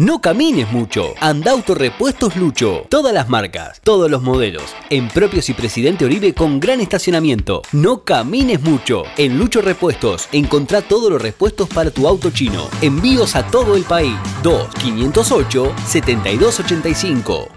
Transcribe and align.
No 0.00 0.22
camines 0.22 0.72
mucho. 0.72 1.12
Anda 1.20 1.50
Autorepuestos 1.50 2.34
Lucho. 2.34 2.86
Todas 2.88 3.12
las 3.12 3.28
marcas, 3.28 3.82
todos 3.82 4.10
los 4.10 4.22
modelos. 4.22 4.74
En 4.88 5.08
Propios 5.08 5.50
y 5.50 5.52
Presidente 5.52 6.06
Oribe 6.06 6.32
con 6.32 6.58
gran 6.58 6.80
estacionamiento. 6.80 7.60
No 7.72 8.02
camines 8.02 8.62
mucho. 8.62 9.02
En 9.18 9.38
Lucho 9.38 9.60
Repuestos 9.60 10.26
encontrá 10.32 10.80
todos 10.80 11.12
los 11.12 11.20
repuestos 11.20 11.68
para 11.68 11.90
tu 11.90 12.08
auto 12.08 12.30
chino. 12.30 12.70
Envíos 12.80 13.36
a 13.36 13.46
todo 13.46 13.76
el 13.76 13.84
país. 13.84 14.16
2 14.42 14.70
508 14.76 15.74
7285. 15.84 17.48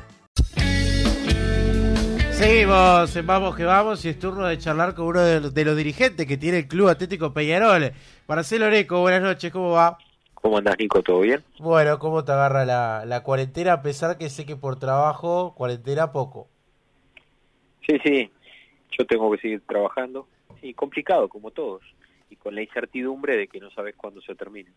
Seguimos, 2.34 3.26
vamos 3.26 3.56
que 3.56 3.64
vamos 3.64 4.04
y 4.04 4.10
es 4.10 4.20
turno 4.20 4.48
de 4.48 4.58
charlar 4.58 4.94
con 4.96 5.06
uno 5.06 5.22
de, 5.22 5.64
los 5.64 5.78
dirigentes 5.78 6.28
que 6.28 6.36
tiene 6.36 6.58
el 6.58 6.68
Club 6.68 6.90
Atlético 6.90 7.32
Peñarol. 7.34 7.94
Marcelo 8.28 8.66
Oreco, 8.66 9.00
buenas 9.00 9.22
noches, 9.22 9.50
¿cómo 9.50 9.70
va? 9.70 9.98
¿Cómo 10.44 10.58
andás, 10.58 10.76
Nico? 10.78 11.02
¿Todo 11.02 11.22
bien? 11.22 11.42
Bueno, 11.58 12.00
¿cómo 12.00 12.26
te 12.26 12.34
agarra 12.34 12.66
la, 12.66 13.06
la 13.06 13.24
cuarentena? 13.24 13.72
A 13.72 13.82
pesar 13.82 14.18
que 14.18 14.30
sé 14.30 14.46
que 14.46 14.58
por 14.58 14.78
trabajo, 14.78 15.56
cuarentena 15.56 16.12
poco. 16.12 16.50
Sí, 17.88 17.98
sí. 18.04 18.30
Yo 18.92 19.06
tengo 19.06 19.32
que 19.32 19.38
seguir 19.38 19.62
trabajando. 19.66 20.28
Sí, 20.60 20.74
complicado, 20.74 21.30
como 21.30 21.52
todos. 21.52 21.82
Y 22.30 22.36
con 22.36 22.56
la 22.56 22.62
incertidumbre 22.62 23.38
de 23.38 23.48
que 23.48 23.62
no 23.62 23.72
sabes 23.72 23.96
cuándo 23.96 24.20
se 24.20 24.36
termine. 24.36 24.70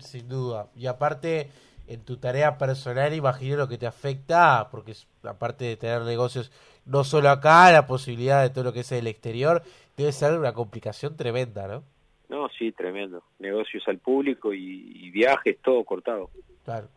Sin 0.00 0.28
duda. 0.28 0.66
Y 0.74 0.86
aparte, 0.86 1.48
en 1.86 2.00
tu 2.00 2.16
tarea 2.16 2.58
personal, 2.58 3.14
imagino 3.14 3.56
lo 3.56 3.68
que 3.68 3.78
te 3.78 3.86
afecta, 3.86 4.66
porque 4.72 4.94
aparte 5.22 5.64
de 5.64 5.76
tener 5.76 6.02
negocios 6.02 6.50
no 6.86 7.04
solo 7.04 7.30
acá, 7.30 7.70
la 7.70 7.86
posibilidad 7.86 8.42
de 8.42 8.50
todo 8.50 8.64
lo 8.64 8.72
que 8.72 8.80
es 8.80 8.90
el 8.90 9.06
exterior, 9.06 9.62
debe 9.96 10.10
ser 10.10 10.36
una 10.36 10.54
complicación 10.54 11.16
tremenda, 11.16 11.68
¿no? 11.68 11.84
No, 12.28 12.48
sí, 12.48 12.72
tremendo. 12.72 13.22
Negocios 13.38 13.86
al 13.86 13.98
público 13.98 14.52
y, 14.52 15.10
viajes, 15.10 15.58
todo 15.62 15.84
cortado. 15.84 16.30
Claro. 16.64 16.88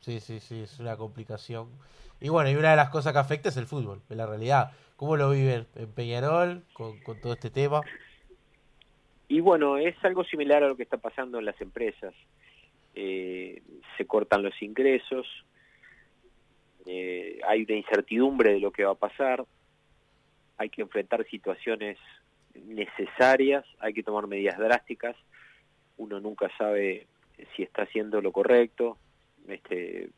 Sí, 0.00 0.18
sí, 0.20 0.40
sí, 0.40 0.62
es 0.62 0.80
una 0.80 0.96
complicación. 0.96 1.68
Y 2.20 2.28
bueno, 2.28 2.50
y 2.50 2.56
una 2.56 2.70
de 2.70 2.76
las 2.76 2.90
cosas 2.90 3.12
que 3.12 3.20
afecta 3.20 3.48
es 3.48 3.56
el 3.56 3.66
fútbol, 3.66 4.02
en 4.10 4.16
la 4.16 4.26
realidad. 4.26 4.72
¿Cómo 4.96 5.16
lo 5.16 5.30
viven 5.30 5.66
en 5.76 5.92
Peñarol 5.92 6.64
con, 6.72 7.00
todo 7.20 7.32
este 7.32 7.50
tema? 7.50 7.80
Y 9.28 9.40
bueno, 9.40 9.78
es 9.78 9.94
algo 10.04 10.24
similar 10.24 10.62
a 10.62 10.68
lo 10.68 10.76
que 10.76 10.82
está 10.82 10.98
pasando 10.98 11.38
en 11.38 11.44
las 11.44 11.60
empresas. 11.60 12.14
Eh, 12.94 13.62
se 13.96 14.06
cortan 14.06 14.42
los 14.42 14.60
ingresos, 14.60 15.26
eh, 16.86 17.40
hay 17.46 17.62
una 17.62 17.76
incertidumbre 17.76 18.52
de 18.52 18.60
lo 18.60 18.70
que 18.70 18.84
va 18.84 18.92
a 18.92 18.96
pasar, 18.96 19.44
hay 20.58 20.68
que 20.68 20.82
enfrentar 20.82 21.24
situaciones 21.28 21.98
necesarias, 22.54 23.64
hay 23.78 23.92
que 23.92 24.02
tomar 24.02 24.26
medidas 24.26 24.58
drásticas, 24.58 25.16
uno 25.96 26.20
nunca 26.20 26.50
sabe 26.58 27.06
si 27.56 27.62
está 27.62 27.82
haciendo 27.82 28.20
lo 28.20 28.32
correcto, 28.32 28.98
este, 29.48 30.10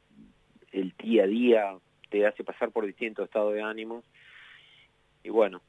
el 0.72 0.92
día 0.98 1.24
a 1.24 1.26
día 1.26 1.76
te 2.10 2.26
hace 2.26 2.44
pasar 2.44 2.70
por 2.70 2.86
distintos 2.86 3.24
estados 3.24 3.54
de 3.54 3.62
ánimo 3.62 4.02
y 5.22 5.30
bueno, 5.30 5.62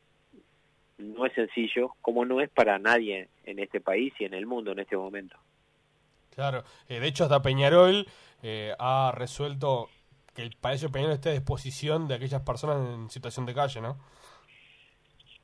no 0.97 1.25
es 1.25 1.33
sencillo, 1.33 1.93
como 2.01 2.25
no 2.25 2.41
es 2.41 2.49
para 2.49 2.79
nadie 2.79 3.29
en 3.45 3.59
este 3.59 3.81
país 3.81 4.13
y 4.19 4.25
en 4.25 4.33
el 4.33 4.45
mundo 4.45 4.71
en 4.71 4.79
este 4.79 4.97
momento. 4.97 5.37
Claro, 6.33 6.63
eh, 6.89 6.99
de 6.99 7.07
hecho 7.07 7.23
hasta 7.23 7.41
Peñarol 7.41 8.05
eh, 8.43 8.73
ha 8.77 9.13
resuelto 9.15 9.89
que 10.33 10.41
el 10.41 10.55
Palacio 10.59 10.91
Peñarol 10.91 11.13
esté 11.15 11.29
a 11.29 11.33
disposición 11.33 12.07
de 12.07 12.15
aquellas 12.15 12.41
personas 12.41 12.77
en 12.93 13.09
situación 13.09 13.45
de 13.45 13.53
calle, 13.53 13.81
¿no? 13.81 13.97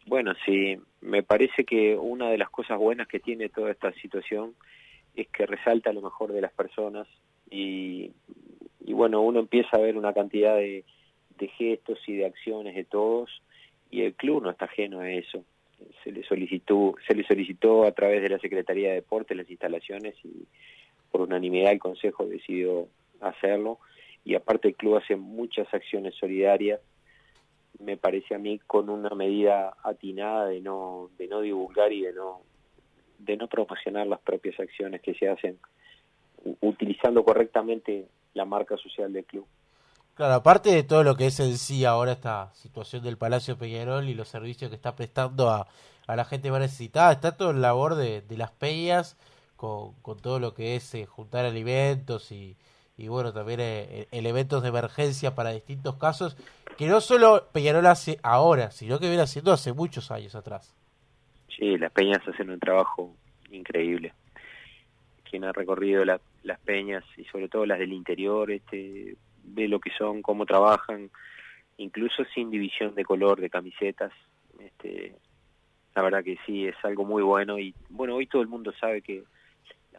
Bueno, 0.06 0.34
sí, 0.46 0.78
me 1.02 1.24
parece 1.24 1.64
que 1.64 1.96
una 1.96 2.30
de 2.30 2.38
las 2.38 2.50
cosas 2.50 2.78
buenas 2.78 3.08
que 3.08 3.20
tiene 3.20 3.50
toda 3.50 3.72
esta 3.72 3.92
situación 3.94 4.56
es 5.16 5.28
que 5.30 5.46
resalta 5.46 5.94
lo 5.94 6.02
mejor 6.02 6.32
de 6.32 6.42
las 6.42 6.52
personas 6.52 7.08
y, 7.50 8.12
y 8.80 8.94
bueno, 8.94 9.22
uno 9.22 9.40
empieza 9.40 9.78
a 9.78 9.82
ver 9.82 9.98
una 9.98 10.14
cantidad 10.14 10.56
de, 10.56 10.84
de 11.38 11.48
gestos 11.50 12.00
y 12.08 12.16
de 12.16 12.26
acciones 12.26 12.76
de 12.76 12.84
todos 12.84 13.42
y 13.90 14.04
el 14.04 14.14
club 14.14 14.44
no 14.44 14.50
está 14.50 14.66
ajeno 14.66 15.02
a 15.02 15.12
eso. 15.12 15.44
Se 16.04 16.12
le 16.12 16.24
solicitó, 16.24 16.96
se 17.08 17.16
le 17.16 17.24
solicitó 17.24 17.86
a 17.86 17.92
través 17.92 18.22
de 18.22 18.30
la 18.30 18.40
Secretaría 18.40 18.90
de 18.90 18.96
Deportes 18.96 19.36
las 19.36 19.50
instalaciones 19.50 20.16
y 20.24 20.46
por 21.12 21.22
unanimidad 21.22 21.72
el 21.72 21.80
Consejo 21.80 22.26
decidió 22.26 22.88
hacerlo 23.20 23.80
y 24.24 24.36
aparte 24.36 24.70
el 24.70 24.76
club 24.76 24.98
hace 24.98 25.16
muchas 25.16 25.72
acciones 25.74 26.16
solidarias 26.16 26.80
me 27.82 27.98
parece 27.98 28.36
a 28.36 28.38
mí 28.38 28.60
con 28.60 28.90
una 28.90 29.10
medida 29.12 29.76
atinada 29.84 30.46
de 30.46 30.62
no 30.62 31.10
de 31.18 31.28
no 31.28 31.42
divulgar 31.42 31.92
y 31.92 32.02
de 32.02 32.14
no 32.14 32.42
de 33.20 33.38
no 33.38 33.48
promocionar 33.48 34.08
las 34.08 34.20
propias 34.20 34.60
acciones 34.60 35.02
que 35.02 35.14
se 35.16 35.30
hacen 35.30 35.60
utilizando 36.62 37.24
correctamente 37.24 38.08
la 38.34 38.46
marca 38.46 38.78
social 38.78 39.14
del 39.14 39.26
club. 39.26 39.46
Claro, 40.16 40.34
aparte 40.34 40.72
de 40.72 40.84
todo 40.84 41.04
lo 41.04 41.16
que 41.16 41.28
es 41.28 41.40
en 41.40 41.58
sí 41.58 41.86
ahora 41.86 42.14
esta 42.14 42.52
situación 42.54 43.04
del 43.04 43.18
Palacio 43.18 43.58
Peñarol 43.58 44.10
y 44.10 44.14
los 44.14 44.28
servicios 44.28 44.70
que 44.70 44.76
está 44.76 44.96
prestando 44.96 45.50
a, 45.50 45.68
a 46.08 46.16
la 46.16 46.26
gente 46.26 46.52
más 46.52 46.62
necesitada, 46.62 47.12
está 47.12 47.38
todo 47.38 47.52
el 47.52 47.62
labor 47.62 47.96
de, 47.96 48.22
de 48.22 48.38
las 48.38 48.52
peñas 48.52 49.18
con, 49.56 49.94
con 50.02 50.20
todo 50.20 50.40
lo 50.40 50.54
que 50.54 50.76
es 50.76 50.94
eh, 50.96 51.06
juntar 51.06 51.46
alimentos 51.46 52.32
y, 52.32 52.58
y 52.98 53.08
bueno, 53.08 53.34
también 53.34 53.60
eh, 53.62 54.08
elementos 54.12 54.62
de 54.62 54.70
emergencia 54.70 55.34
para 55.36 55.52
distintos 55.52 55.96
casos, 55.96 56.38
que 56.78 56.88
no 56.88 57.02
solo 57.02 57.48
Peñarol 57.52 57.86
hace 57.88 58.20
ahora, 58.24 58.72
sino 58.72 59.00
que 59.00 59.08
viene 59.08 59.24
haciendo 59.24 59.52
hace 59.52 59.74
muchos 59.74 60.12
años 60.12 60.36
atrás. 60.36 60.76
Sí, 61.56 61.78
las 61.78 61.92
peñas 61.92 62.28
hacen 62.28 62.50
un 62.50 62.60
trabajo 62.60 63.16
increíble. 63.52 64.14
Quien 65.30 65.44
ha 65.44 65.52
recorrido 65.52 66.04
las 66.06 66.60
peñas 66.66 67.04
y 67.18 67.24
sobre 67.26 67.48
todo 67.48 67.66
las 67.66 67.80
del 67.80 67.94
interior, 67.94 68.52
este, 68.52 69.16
ve 69.44 69.68
lo 69.68 69.80
que 69.80 69.92
son, 69.92 70.22
cómo 70.22 70.46
trabajan, 70.46 71.10
incluso 71.78 72.24
sin 72.34 72.50
división 72.50 72.96
de 72.96 73.06
color 73.06 73.40
de 73.40 73.50
camisetas. 73.50 74.12
Este, 74.60 75.16
la 75.96 76.02
verdad 76.02 76.24
que 76.24 76.38
sí, 76.46 76.68
es 76.68 76.76
algo 76.84 77.06
muy 77.06 77.24
bueno 77.24 77.60
y 77.60 77.74
bueno, 77.90 78.16
hoy 78.16 78.28
todo 78.28 78.42
el 78.42 78.48
mundo 78.48 78.74
sabe 78.80 79.02
que 79.02 79.24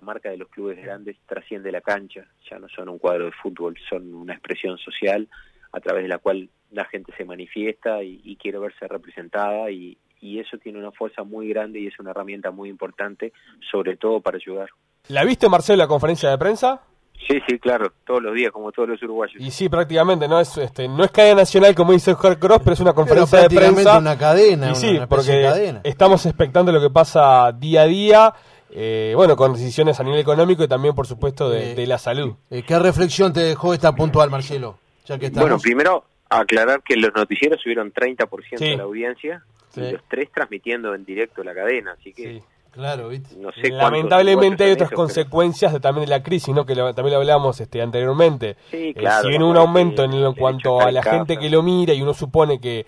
marca 0.03 0.31
de 0.31 0.37
los 0.37 0.49
clubes 0.49 0.83
grandes 0.83 1.17
trasciende 1.27 1.73
la 1.73 1.81
cancha, 1.81 2.27
ya 2.51 2.59
no 2.59 2.69
son 2.69 2.89
un 2.89 2.99
cuadro 2.99 3.27
de 3.27 3.33
fútbol, 3.33 3.77
son 3.89 4.15
una 4.15 4.35
expresión 4.35 4.77
social 4.79 5.29
a 5.73 5.81
través 5.81 6.03
de 6.03 6.09
la 6.09 6.19
cual 6.19 6.49
la 6.71 6.85
gente 6.87 7.13
se 7.17 7.25
manifiesta 7.25 8.03
y, 8.03 8.37
quiere 8.37 8.59
verse 8.59 8.87
representada 8.89 9.71
y, 9.71 9.99
eso 10.23 10.57
tiene 10.59 10.79
una 10.79 10.93
fuerza 10.93 11.25
muy 11.25 11.49
grande 11.49 11.81
y 11.81 11.89
es 11.89 11.99
una 11.99 12.11
herramienta 12.11 12.53
muy 12.53 12.69
importante, 12.69 13.33
sobre 13.71 13.97
todo 13.97 14.21
para 14.21 14.37
ayudar. 14.37 14.69
¿La 15.09 15.25
viste, 15.25 15.49
Marcelo, 15.49 15.79
la 15.79 15.89
conferencia 15.89 16.31
de 16.31 16.39
prensa? 16.39 16.81
Sí, 17.29 17.39
sí, 17.49 17.59
claro, 17.59 17.93
todos 18.07 18.23
los 18.23 18.35
días, 18.35 18.53
como 18.53 18.71
todos 18.71 18.89
los 18.89 19.03
uruguayos. 19.03 19.37
Y 19.41 19.51
sí, 19.51 19.69
prácticamente, 19.69 20.29
no 20.29 20.41
es 20.41 20.57
este 20.59 20.89
no 20.89 21.05
es 21.05 21.11
cadena 21.11 21.41
nacional 21.41 21.75
como 21.75 21.93
dice 21.93 22.13
Oscar 22.13 22.39
Cross, 22.39 22.61
pero 22.63 22.75
es 22.75 22.81
una 22.81 22.93
conferencia 22.93 23.41
de 23.41 23.49
prensa. 23.49 23.99
una 23.99 24.17
cadena, 24.17 24.71
y 24.71 24.75
sí, 24.77 24.99
porque 25.09 25.81
estamos 25.85 26.25
expectando 26.27 26.73
lo 26.73 26.81
que 26.81 26.91
pasa 26.91 27.53
día 27.53 27.83
a 27.83 27.87
día 27.87 28.35
eh, 28.75 29.13
bueno, 29.15 29.37
con 29.37 29.53
decisiones 29.53 30.01
a 30.01 30.03
nivel 30.03 30.21
económico 30.21 30.65
y 30.65 30.69
también, 30.69 30.95
por 30.95 31.07
supuesto, 31.07 31.51
de, 31.51 31.73
eh, 31.73 31.87
la 31.87 31.99
salud. 31.99 32.35
Eh, 32.51 32.63
¿Qué 32.63 32.79
reflexión 32.79 33.33
te 33.33 33.41
dejó 33.41 33.75
esta 33.75 33.95
puntual, 33.95 34.31
Marcelo? 34.31 34.79
Ya 35.05 35.19
que 35.19 35.29
bueno, 35.31 35.59
primero 35.59 36.05
aclarar 36.31 36.83
que 36.83 36.97
los 36.97 37.15
noticieros 37.15 37.61
subieron 37.61 37.93
30% 37.93 38.59
de 38.59 38.77
la 38.77 38.85
audiencia 38.85 39.45
y 39.77 39.93
los 39.93 40.03
tres 40.09 40.31
transmitiendo 40.33 40.95
en 40.95 41.05
directo 41.05 41.45
la 41.45 41.55
cadena, 41.55 41.93
así 41.99 42.13
que... 42.13 42.43
Claro, 42.71 43.11
¿viste? 43.11 43.37
No 43.37 43.53
sé 43.53 43.69
Lamentablemente 43.69 44.65
hay 44.65 44.73
otras 44.73 44.91
consecuencias 44.93 45.79
también 45.83 46.07
de 46.07 46.11
la 46.11 46.23
crisis, 46.23 46.55
¿no? 46.55 46.65
Que 46.65 46.75
también 46.75 47.11
lo 47.11 47.17
hablábamos 47.19 47.61
este, 47.61 47.83
anteriormente. 47.83 48.57
Sí, 48.71 48.95
claro, 48.95 49.25
si 49.25 49.29
viene 49.29 49.45
un 49.45 49.59
aumento 49.59 50.05
en 50.05 50.33
cuanto 50.33 50.81
a 50.81 50.91
la 50.91 51.03
gente 51.03 51.37
que 51.37 51.51
lo 51.51 51.63
mira 51.63 51.93
y 51.93 52.01
uno 52.01 52.15
supone 52.15 52.59
que 52.59 52.87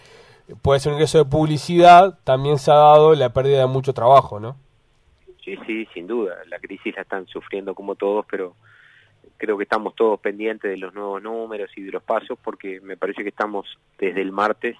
puede 0.62 0.80
ser 0.80 0.92
un 0.92 0.96
ingreso 0.96 1.18
de 1.18 1.26
publicidad, 1.26 2.18
también 2.24 2.58
se 2.58 2.70
ha 2.70 2.76
dado 2.76 3.14
la 3.14 3.34
pérdida 3.34 3.58
de 3.58 3.66
mucho 3.66 3.92
trabajo, 3.92 4.40
¿no? 4.40 4.56
Sí, 5.44 5.58
sí, 5.66 5.86
sin 5.92 6.06
duda. 6.06 6.36
La 6.48 6.58
crisis 6.58 6.94
la 6.96 7.02
están 7.02 7.26
sufriendo 7.26 7.74
como 7.74 7.96
todos, 7.96 8.24
pero 8.30 8.54
creo 9.36 9.56
que 9.56 9.64
estamos 9.64 9.94
todos 9.94 10.18
pendientes 10.20 10.70
de 10.70 10.78
los 10.78 10.94
nuevos 10.94 11.22
números 11.22 11.70
y 11.76 11.82
de 11.82 11.92
los 11.92 12.02
pasos 12.02 12.38
porque 12.42 12.80
me 12.80 12.96
parece 12.96 13.22
que 13.22 13.28
estamos 13.28 13.66
desde 13.98 14.22
el 14.22 14.32
martes 14.32 14.76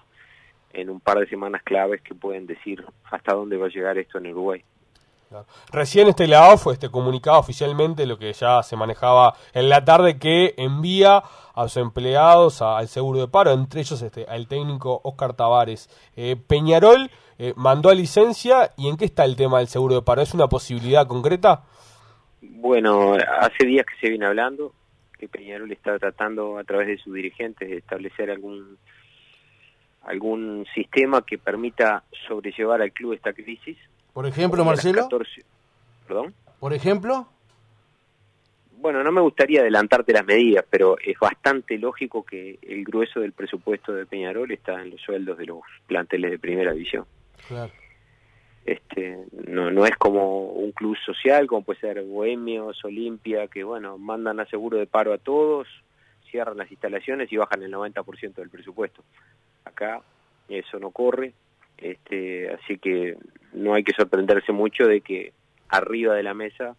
en 0.73 0.91
un 0.91 1.01
par 1.01 1.19
de 1.19 1.29
semanas 1.29 1.63
claves 1.63 2.03
que 2.03 2.15
pueden 2.15 2.47
decir 2.47 2.85
hasta 3.11 3.35
dónde 3.35 3.57
va 3.57 3.67
a 3.67 3.71
llegar 3.71 3.99
esto 3.99 4.19
en 4.19 4.29
Uruguay. 4.29 4.65
Recién 5.73 6.09
este 6.09 6.29
lado 6.29 6.57
fue 6.59 6.75
este 6.75 6.91
comunicado 6.91 7.39
oficialmente, 7.39 8.07
lo 8.07 8.19
que 8.19 8.33
ya 8.33 8.63
se 8.63 8.77
manejaba 8.77 9.35
en 9.53 9.69
la 9.69 9.85
tarde, 9.85 10.19
que 10.19 10.55
envía 10.57 11.23
a 11.55 11.69
sus 11.69 11.79
empleados 11.79 12.63
al 12.63 12.89
seguro 12.89 13.21
de 13.21 13.29
paro, 13.29 13.53
entre 13.53 13.81
ellos 13.81 14.01
este, 14.03 14.27
al 14.27 14.49
técnico 14.49 15.01
Oscar 15.05 15.35
Tavares. 15.35 15.89
Eh, 16.17 16.37
Peñarol 16.37 17.11
eh, 17.39 17.53
mandó 17.57 17.91
a 17.91 17.95
licencia 17.95 18.73
y 18.77 18.89
en 18.89 18.97
qué 18.97 19.05
está 19.05 19.25
el 19.25 19.37
tema 19.37 19.59
del 19.59 19.69
seguro 19.69 19.95
de 19.95 20.03
paro? 20.03 20.23
¿Es 20.23 20.35
una 20.35 20.49
posibilidad 20.49 21.07
concreta? 21.07 21.63
Bueno, 22.43 23.15
hace 23.15 23.67
días 23.67 23.87
que 23.87 23.99
se 24.01 24.11
viene 24.11 24.27
hablando 24.27 24.73
que 25.19 25.29
Peñarol 25.29 25.71
está 25.73 25.99
tratando 25.99 26.59
a 26.59 26.65
través 26.65 26.89
de 26.89 26.99
sus 26.99 27.15
dirigentes 27.15 27.69
de 27.69 27.79
establecer 27.79 28.31
algún 28.31 28.77
algún 30.03 30.67
sistema 30.75 31.23
que 31.23 31.39
permita 31.39 32.03
sobrellevar 32.29 32.83
al 32.83 32.93
club 32.93 33.15
esta 33.15 33.33
crisis 33.33 33.79
por 34.15 34.27
ejemplo, 34.27 34.65
Marcelo. 34.65 35.09
¿Perdón? 36.07 36.35
Por 36.61 36.73
ejemplo. 36.73 37.27
Bueno, 38.85 39.03
no 39.03 39.13
me 39.13 39.23
gustaría 39.23 39.63
adelantarte 39.63 40.13
las 40.13 40.27
medidas, 40.27 40.63
pero 40.69 40.99
es 41.03 41.19
bastante 41.19 41.79
lógico 41.79 42.23
que 42.23 42.59
el 42.61 42.85
grueso 42.85 43.21
del 43.21 43.33
presupuesto 43.33 43.95
de 43.95 44.05
Peñarol 44.05 44.53
está 44.53 44.83
en 44.83 44.91
los 44.91 45.01
sueldos 45.01 45.39
de 45.39 45.47
los 45.47 45.61
planteles 45.87 46.31
de 46.31 46.39
primera 46.39 46.75
división. 46.75 47.07
Claro. 47.49 47.73
Este, 48.67 49.25
no, 49.49 49.71
no 49.71 49.87
es 49.87 49.97
como 49.97 50.49
un 50.51 50.73
club 50.73 50.99
social, 50.99 51.47
como 51.47 51.63
puede 51.63 51.81
ser 51.81 52.03
Bohemios, 52.03 52.85
Olimpia, 52.85 53.49
que 53.49 53.65
bueno, 53.65 53.97
mandan 53.97 54.39
a 54.39 54.45
seguro 54.45 54.77
de 54.77 54.87
paro 54.87 55.15
a 55.15 55.19
todos, 55.19 55.67
cierran 56.31 56.59
las 56.59 56.71
instalaciones 56.71 57.33
y 57.33 57.39
bajan 57.39 57.63
el 57.63 57.73
90% 57.73 58.35
del 58.35 58.51
presupuesto. 58.51 59.03
Acá 59.65 60.03
eso 60.47 60.79
no 60.79 60.91
corre, 60.91 61.33
este, 61.79 62.53
así 62.53 62.77
que 62.77 63.17
no 63.55 63.73
hay 63.73 63.83
que 63.83 63.95
sorprenderse 63.95 64.53
mucho 64.53 64.85
de 64.87 65.01
que 65.01 65.33
arriba 65.71 66.15
de 66.15 66.23
la 66.23 66.35
mesa 66.35 66.77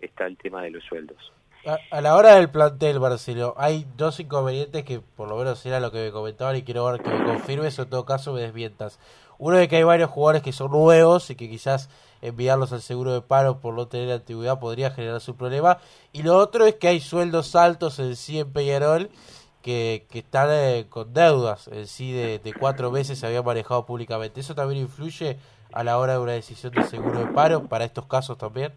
está 0.00 0.26
el 0.26 0.36
tema 0.36 0.62
de 0.62 0.70
los 0.70 0.84
sueldos. 0.84 1.32
A, 1.66 2.00
la 2.00 2.16
hora 2.16 2.36
del 2.36 2.48
plantel, 2.50 2.98
Barceló, 2.98 3.54
hay 3.58 3.86
dos 3.94 4.18
inconvenientes 4.18 4.82
que 4.82 5.00
por 5.00 5.28
lo 5.28 5.36
menos 5.36 5.64
era 5.66 5.78
lo 5.78 5.92
que 5.92 6.06
me 6.06 6.10
comentaban 6.10 6.56
y 6.56 6.62
quiero 6.62 6.86
ver 6.86 7.02
que 7.02 7.10
me 7.10 7.22
confirmes 7.22 7.78
o 7.78 7.82
en 7.82 7.90
todo 7.90 8.06
caso 8.06 8.32
me 8.32 8.40
desmientas. 8.40 8.98
Uno 9.38 9.58
es 9.58 9.68
que 9.68 9.76
hay 9.76 9.82
varios 9.82 10.08
jugadores 10.08 10.42
que 10.42 10.52
son 10.52 10.70
nuevos 10.70 11.28
y 11.28 11.34
que 11.34 11.50
quizás 11.50 11.90
enviarlos 12.22 12.72
al 12.72 12.80
seguro 12.80 13.12
de 13.12 13.20
paro 13.20 13.60
por 13.60 13.74
no 13.74 13.88
tener 13.88 14.10
antigüedad 14.10 14.58
podría 14.58 14.90
generar 14.90 15.20
su 15.20 15.36
problema. 15.36 15.78
Y 16.12 16.22
lo 16.22 16.38
otro 16.38 16.64
es 16.64 16.76
que 16.76 16.88
hay 16.88 17.00
sueldos 17.00 17.54
altos 17.54 17.98
en 17.98 18.16
sí 18.16 18.38
en 18.38 18.50
Peñarol 18.50 19.10
que, 19.60 20.06
que 20.10 20.20
están 20.20 20.48
eh, 20.50 20.86
con 20.88 21.12
deudas 21.12 21.68
en 21.68 21.86
sí 21.86 22.10
de, 22.12 22.38
de 22.38 22.54
cuatro 22.54 22.90
veces 22.90 23.18
se 23.18 23.26
había 23.26 23.42
manejado 23.42 23.84
públicamente. 23.84 24.40
¿Eso 24.40 24.54
también 24.54 24.80
influye 24.80 25.38
a 25.72 25.84
la 25.84 25.98
hora 25.98 26.14
de 26.14 26.20
una 26.20 26.32
decisión 26.32 26.72
de 26.72 26.84
seguro 26.84 27.18
de 27.20 27.26
paro 27.26 27.68
para 27.68 27.84
estos 27.84 28.06
casos 28.06 28.38
también? 28.38 28.72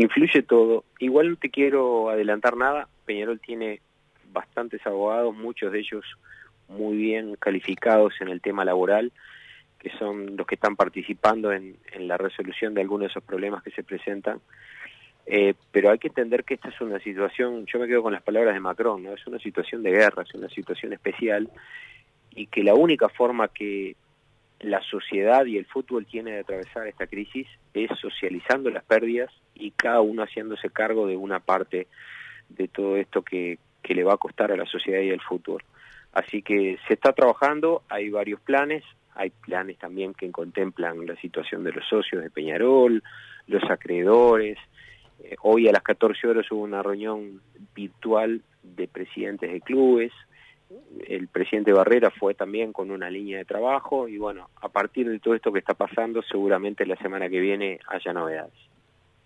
Influye 0.00 0.42
todo. 0.42 0.84
Igual 1.00 1.30
no 1.30 1.36
te 1.36 1.50
quiero 1.50 2.08
adelantar 2.08 2.56
nada. 2.56 2.88
Peñarol 3.04 3.40
tiene 3.40 3.80
bastantes 4.30 4.86
abogados, 4.86 5.34
muchos 5.34 5.72
de 5.72 5.80
ellos 5.80 6.04
muy 6.68 6.96
bien 6.96 7.34
calificados 7.34 8.14
en 8.20 8.28
el 8.28 8.40
tema 8.40 8.64
laboral, 8.64 9.10
que 9.78 9.90
son 9.98 10.36
los 10.36 10.46
que 10.46 10.54
están 10.54 10.76
participando 10.76 11.52
en, 11.52 11.78
la 11.98 12.16
resolución 12.16 12.74
de 12.74 12.82
algunos 12.82 13.06
de 13.06 13.10
esos 13.10 13.24
problemas 13.24 13.62
que 13.64 13.72
se 13.72 13.82
presentan. 13.82 14.40
Eh, 15.26 15.54
pero 15.72 15.90
hay 15.90 15.98
que 15.98 16.08
entender 16.08 16.44
que 16.44 16.54
esta 16.54 16.68
es 16.68 16.80
una 16.80 17.00
situación, 17.00 17.66
yo 17.66 17.80
me 17.80 17.88
quedo 17.88 18.02
con 18.02 18.12
las 18.12 18.22
palabras 18.22 18.54
de 18.54 18.60
Macron, 18.60 19.02
¿no? 19.02 19.14
es 19.14 19.26
una 19.26 19.38
situación 19.40 19.82
de 19.82 19.90
guerra, 19.90 20.22
es 20.22 20.34
una 20.34 20.48
situación 20.48 20.92
especial 20.92 21.50
y 22.34 22.46
que 22.46 22.62
la 22.62 22.74
única 22.74 23.08
forma 23.08 23.48
que 23.48 23.96
la 24.60 24.82
sociedad 24.82 25.46
y 25.46 25.56
el 25.56 25.66
fútbol 25.66 26.06
tiene 26.06 26.32
de 26.32 26.40
atravesar 26.40 26.86
esta 26.86 27.06
crisis 27.06 27.46
es 27.74 27.90
socializando 28.00 28.70
las 28.70 28.84
pérdidas 28.84 29.30
y 29.54 29.70
cada 29.70 30.00
uno 30.00 30.22
haciéndose 30.22 30.70
cargo 30.70 31.06
de 31.06 31.16
una 31.16 31.40
parte 31.40 31.86
de 32.48 32.68
todo 32.68 32.96
esto 32.96 33.22
que, 33.22 33.58
que 33.82 33.94
le 33.94 34.04
va 34.04 34.14
a 34.14 34.18
costar 34.18 34.50
a 34.50 34.56
la 34.56 34.66
sociedad 34.66 35.00
y 35.00 35.10
al 35.10 35.20
fútbol. 35.20 35.62
Así 36.12 36.42
que 36.42 36.78
se 36.88 36.94
está 36.94 37.12
trabajando, 37.12 37.82
hay 37.88 38.10
varios 38.10 38.40
planes, 38.40 38.82
hay 39.14 39.30
planes 39.30 39.78
también 39.78 40.14
que 40.14 40.30
contemplan 40.30 41.06
la 41.06 41.16
situación 41.16 41.64
de 41.64 41.72
los 41.72 41.86
socios 41.86 42.22
de 42.22 42.30
Peñarol, 42.30 43.02
los 43.46 43.62
acreedores. 43.70 44.58
Eh, 45.22 45.36
hoy 45.42 45.68
a 45.68 45.72
las 45.72 45.82
14 45.82 46.26
horas 46.28 46.50
hubo 46.50 46.62
una 46.62 46.82
reunión 46.82 47.40
virtual 47.74 48.42
de 48.62 48.88
presidentes 48.88 49.52
de 49.52 49.60
clubes, 49.60 50.12
el 51.06 51.28
presidente 51.28 51.72
Barrera 51.72 52.10
fue 52.10 52.34
también 52.34 52.72
con 52.72 52.90
una 52.90 53.10
línea 53.10 53.38
de 53.38 53.44
trabajo 53.44 54.08
y 54.08 54.18
bueno, 54.18 54.50
a 54.60 54.68
partir 54.68 55.08
de 55.08 55.18
todo 55.18 55.34
esto 55.34 55.52
que 55.52 55.58
está 55.60 55.74
pasando, 55.74 56.22
seguramente 56.22 56.86
la 56.86 56.96
semana 56.96 57.28
que 57.28 57.40
viene 57.40 57.80
haya 57.88 58.12
novedades. 58.12 58.52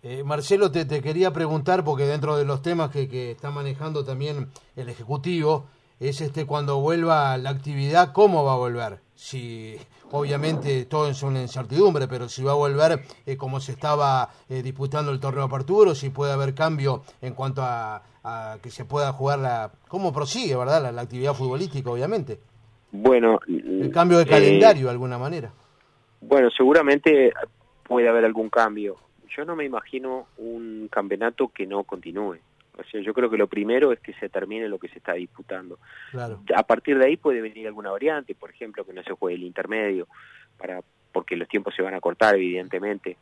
Eh, 0.03 0.25
Marcelo, 0.25 0.73
te, 0.73 0.87
quería 1.01 1.33
preguntar, 1.33 1.85
porque 1.85 2.05
dentro 2.05 2.37
de 2.37 2.45
los 2.45 2.63
temas 2.63 2.91
que, 2.91 3.09
que 3.09 3.31
está 3.31 3.51
manejando 3.51 4.05
también 4.05 4.49
el 4.75 4.89
Ejecutivo, 4.89 5.67
es 6.01 6.21
este 6.21 6.47
cuando 6.47 6.81
vuelva 6.81 7.37
la 7.39 7.51
actividad, 7.51 8.13
¿cómo 8.13 8.45
va 8.45 8.55
a 8.55 8.57
volver? 8.57 8.99
Si 9.15 9.77
obviamente 10.13 10.85
todo 10.85 11.09
es 11.09 11.23
una 11.23 11.41
incertidumbre, 11.41 12.07
pero 12.07 12.29
si 12.29 12.43
va 12.43 12.53
a 12.53 12.57
volver 12.57 13.01
eh, 13.27 13.37
como 13.37 13.61
se 13.61 13.73
estaba 13.73 14.29
eh, 14.49 14.63
disputando 14.63 15.11
el 15.11 15.21
torneo 15.21 15.45
apertura, 15.45 15.95
si 15.95 16.11
puede 16.11 16.33
haber 16.33 16.55
cambio 16.55 17.03
en 17.21 17.35
cuanto 17.35 17.63
a, 17.63 18.03
que 18.63 18.71
se 18.71 18.85
pueda 18.85 19.13
jugar 19.13 19.41
la... 19.41 19.73
¿Cómo 19.89 20.13
prosigue, 20.13 20.55
verdad, 20.55 20.93
la, 20.93 21.03
actividad 21.03 21.35
futbolística, 21.35 21.91
obviamente? 21.91 22.39
Bueno... 22.93 23.41
El 23.49 23.91
cambio 23.91 24.19
de 24.19 24.27
calendario, 24.27 24.85
de 24.85 24.91
alguna 24.93 25.19
manera. 25.19 25.51
Bueno, 26.21 26.49
seguramente 26.57 27.33
puede 27.83 28.09
haber 28.09 28.25
algún 28.25 28.49
cambio. 28.49 28.97
Yo 29.37 29.45
no 29.45 29.57
me 29.57 29.65
imagino 29.65 30.27
un 30.39 30.89
campeonato 30.89 31.49
que 31.49 31.67
no 31.67 31.83
continúe. 31.83 32.39
O 32.79 32.85
sea, 32.85 33.01
yo 33.03 33.13
creo 33.13 33.29
que 33.29 33.37
lo 33.37 33.49
primero 33.49 33.93
es 33.93 34.01
que 34.01 34.15
se 34.15 34.29
termine 34.29 34.69
lo 34.69 34.79
que 34.79 34.89
se 34.89 34.99
está 34.99 35.13
disputando. 35.13 35.79
A 36.55 36.63
partir 36.63 36.99
de 36.99 37.07
ahí 37.07 37.17
puede 37.17 37.43
venir 37.43 37.67
alguna 37.67 37.91
variante, 37.91 38.35
por 38.35 38.51
ejemplo, 38.51 38.85
que 38.85 38.95
no 38.95 39.03
se 39.03 39.13
juegue 39.13 39.37
el 39.37 39.45
intermedio, 39.45 40.09
para 40.57 40.81
porque 41.13 41.37
los 41.37 41.49
tiempos 41.49 41.75
se 41.75 41.83
van 41.83 41.95
a 41.95 42.01
cortar, 42.01 42.35
evidentemente. 42.35 43.17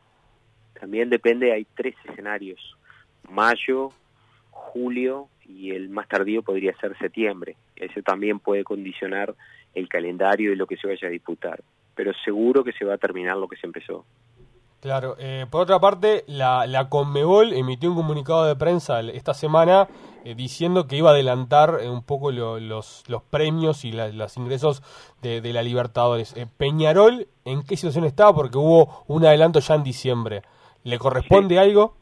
También 0.79 1.09
depende, 1.09 1.51
hay 1.51 1.67
tres 1.75 1.95
escenarios, 2.05 2.77
mayo, 3.29 3.89
julio 4.49 5.27
y 5.45 5.71
el 5.71 5.89
más 5.89 6.07
tardío 6.07 6.41
podría 6.41 6.75
ser 6.77 6.97
septiembre. 6.97 7.57
Ese 7.75 8.01
también 8.01 8.39
puede 8.39 8.63
condicionar 8.63 9.35
el 9.73 9.89
calendario 9.89 10.53
y 10.53 10.55
lo 10.55 10.67
que 10.67 10.77
se 10.77 10.87
vaya 10.87 11.07
a 11.07 11.11
disputar. 11.11 11.61
Pero 11.95 12.13
seguro 12.23 12.63
que 12.63 12.71
se 12.71 12.85
va 12.85 12.93
a 12.93 12.97
terminar 12.97 13.37
lo 13.37 13.47
que 13.47 13.57
se 13.57 13.67
empezó. 13.67 14.05
Claro, 14.81 15.15
eh, 15.19 15.45
por 15.49 15.61
otra 15.61 15.79
parte, 15.79 16.23
la, 16.25 16.65
la 16.65 16.89
Conmebol 16.89 17.53
emitió 17.53 17.91
un 17.91 17.95
comunicado 17.95 18.47
de 18.47 18.55
prensa 18.55 18.99
esta 19.01 19.35
semana 19.35 19.87
eh, 20.25 20.33
diciendo 20.33 20.87
que 20.87 20.95
iba 20.95 21.11
a 21.11 21.13
adelantar 21.13 21.77
eh, 21.81 21.87
un 21.87 22.03
poco 22.03 22.31
los, 22.31 23.07
los 23.07 23.21
premios 23.21 23.85
y 23.85 23.91
los 23.91 24.37
ingresos 24.37 24.81
de, 25.21 25.41
la 25.53 25.61
Libertadores. 25.61 26.33
Peñarol, 26.57 27.27
¿en 27.45 27.61
qué 27.61 27.77
situación 27.77 28.05
está? 28.05 28.33
Porque 28.33 28.57
hubo 28.57 29.03
un 29.07 29.23
adelanto 29.23 29.59
ya 29.59 29.75
en 29.75 29.83
diciembre. 29.83 30.41
¿Le 30.83 30.97
corresponde 30.97 31.59
algo? 31.59 31.95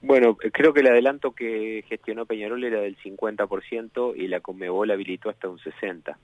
Bueno, 0.00 0.36
creo 0.36 0.72
que 0.72 0.80
el 0.80 0.86
adelanto 0.86 1.32
que 1.32 1.84
gestionó 1.90 2.24
Peñarol 2.24 2.64
era 2.64 2.80
del 2.80 2.96
50% 2.96 4.14
y 4.16 4.28
la 4.28 4.40
Conmebol 4.40 4.90
habilitó 4.90 5.28
hasta 5.28 5.50
un 5.50 5.58
60% 5.58 6.16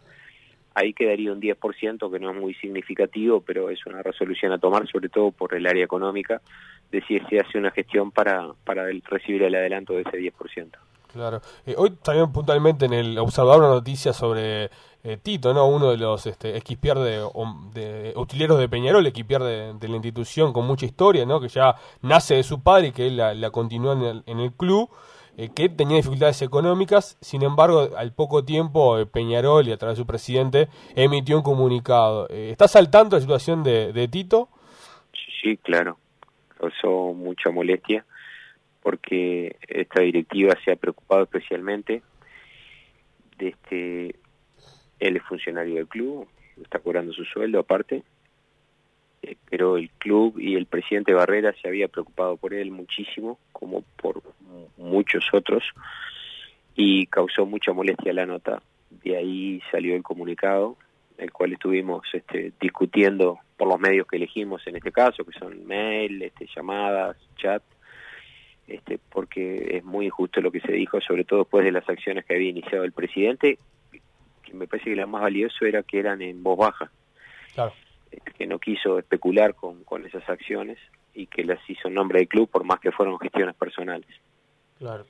ahí 0.77 0.93
quedaría 0.93 1.33
un 1.33 1.41
10% 1.41 2.13
que 2.13 2.19
no 2.19 2.31
es 2.31 2.37
muy 2.37 2.55
significativo, 2.55 3.41
pero 3.41 3.71
es 3.71 3.85
una 3.87 4.03
resolución 4.03 4.53
a 4.53 4.59
tomar, 4.59 4.87
sobre 4.87 5.09
todo 5.09 5.31
por 5.31 5.55
el 5.55 5.67
área 5.67 5.83
económica, 5.83 6.43
de 6.93 7.03
si 7.07 7.19
se 7.21 7.41
hace 7.41 7.57
una 7.57 7.71
gestión 7.71 8.11
para, 8.11 8.49
para 8.63 8.85
recibir 9.07 9.43
el 9.43 9.55
adelanto 9.55 9.95
de 9.95 10.03
ese 10.03 10.19
10%. 10.19 10.69
Claro. 11.11 11.41
Eh, 11.65 11.75
hoy 11.79 11.93
también 12.03 12.31
puntualmente 12.31 12.85
en 12.85 12.93
el 12.93 13.19
Observador 13.19 13.61
una 13.61 13.69
noticia 13.71 14.13
sobre 14.13 14.69
eh, 15.03 15.17
Tito, 15.23 15.55
¿no? 15.55 15.67
Uno 15.67 15.91
de 15.91 15.97
los 15.97 16.27
este, 16.27 16.55
equipier 16.59 16.99
de, 16.99 17.27
de, 17.73 18.13
utileros 18.15 18.59
de 18.59 18.69
Peñarol, 18.69 19.07
equipier 19.07 19.43
de, 19.43 19.73
de, 19.73 19.89
la 19.89 19.97
institución 19.97 20.53
con 20.53 20.67
mucha 20.67 20.85
historia, 20.85 21.25
¿no? 21.25 21.41
Que 21.41 21.49
ya 21.49 21.75
nace 22.03 22.35
de 22.35 22.43
su 22.43 22.61
padre 22.61 22.89
y 22.89 22.93
que 22.93 23.07
él 23.07 23.17
la, 23.17 23.33
la 23.33 23.51
continúa 23.51 23.95
en 23.95 24.03
el, 24.03 24.23
en 24.27 24.41
el 24.41 24.53
club. 24.53 24.91
Eh, 25.39 25.51
que 25.55 25.69
tenía 25.69 25.99
dificultades 25.99 26.41
económicas, 26.41 27.19
sin 27.21 27.43
embargo, 27.43 27.91
al 27.99 28.15
poco 28.15 28.43
tiempo 28.43 28.99
eh, 28.99 29.05
Peñarol 29.05 29.69
y 29.69 29.73
a 29.73 29.77
través 29.77 29.99
de 29.99 30.03
su 30.03 30.07
presidente 30.07 30.69
emitió 30.95 31.37
un 31.37 31.43
comunicado. 31.43 32.27
Eh, 32.31 32.49
¿Estás 32.51 32.75
al 32.75 32.91
tanto 32.91 33.17
de 33.17 33.21
la 33.21 33.25
situación 33.27 33.63
de, 33.63 34.09
Tito? 34.11 34.49
Sí, 35.43 35.59
claro, 35.59 35.99
causó 36.59 37.13
mucha 37.13 37.51
molestia 37.51 38.07
porque 38.83 39.57
esta 39.69 40.01
directiva 40.01 40.55
se 40.65 40.73
ha 40.73 40.77
preocupado 40.77 41.25
especialmente 41.25 42.03
de 43.37 43.49
este, 43.49 44.17
él 45.01 45.17
es 45.17 45.23
funcionario 45.25 45.75
del 45.75 45.87
club, 45.87 46.27
está 46.63 46.79
cobrando 46.79 47.13
su 47.13 47.25
sueldo 47.27 47.59
aparte, 47.59 48.05
pero 49.51 49.77
el 49.77 49.91
club 49.91 50.39
y 50.39 50.55
el 50.55 50.65
presidente 50.65 51.13
Barrera 51.13 51.53
se 51.61 51.69
había 51.69 51.89
preocupado 51.89 52.39
por 52.39 52.55
él 52.55 52.71
muchísimo, 52.71 53.39
como 53.53 53.83
por 54.01 54.23
muchos 54.87 55.29
otros, 55.33 55.65
y 56.75 57.07
causó 57.07 57.47
mucha 57.47 57.73
molestia 57.73 58.13
la 58.13 58.27
nota. 58.27 58.63
De 58.91 59.17
ahí 59.17 59.63
salió 59.71 59.95
el 59.95 60.03
comunicado, 60.03 60.77
el 61.19 61.33
cual 61.33 61.53
estuvimos 61.53 62.03
este, 62.13 62.53
discutiendo 62.61 63.39
por 63.57 63.69
los 63.69 63.81
medios 63.81 64.07
que 64.07 64.17
elegimos 64.17 64.67
en 64.67 64.77
este 64.77 64.93
caso, 64.93 65.25
que 65.25 65.39
son 65.39 65.67
mail, 65.67 66.23
este, 66.23 66.47
llamadas, 66.55 67.17
chat, 67.37 67.63
este, 68.67 68.99
porque 69.11 69.77
es 69.79 69.85
muy 69.85 70.07
injusto 70.07 70.41
lo 70.41 70.51
que 70.51 70.61
se 70.61 70.73
dijo, 70.73 71.01
sobre 71.01 71.25
todo 71.25 71.41
después 71.41 71.65
de 71.65 71.73
las 71.73 71.89
acciones 71.89 72.25
que 72.25 72.35
había 72.35 72.51
iniciado 72.51 72.85
el 72.85 72.93
presidente, 72.93 73.59
que 74.43 74.55
me 74.55 74.67
parece 74.67 74.91
que 74.91 74.97
lo 74.97 75.07
más 75.07 75.23
valioso 75.23 75.65
era 75.65 75.83
que 75.83 75.99
eran 75.99 76.21
en 76.21 76.43
voz 76.43 76.59
baja. 76.59 76.91
Claro 77.55 77.73
que 78.37 78.47
no 78.47 78.59
quiso 78.59 78.99
especular 78.99 79.55
con, 79.55 79.85
con 79.85 80.07
esas 80.07 80.29
acciones 80.29 80.79
y 81.15 81.27
que 81.27 81.45
las 81.45 81.59
hizo 81.69 81.89
en 81.89 81.95
nombre 81.95 82.21
del 82.21 82.29
club 82.29 82.49
por 82.49 82.65
más 82.65 82.81
que 82.81 82.93
fueron 82.93 83.19
gestiones 83.19 83.55
personales. 83.55 84.09
Claro. 84.79 85.05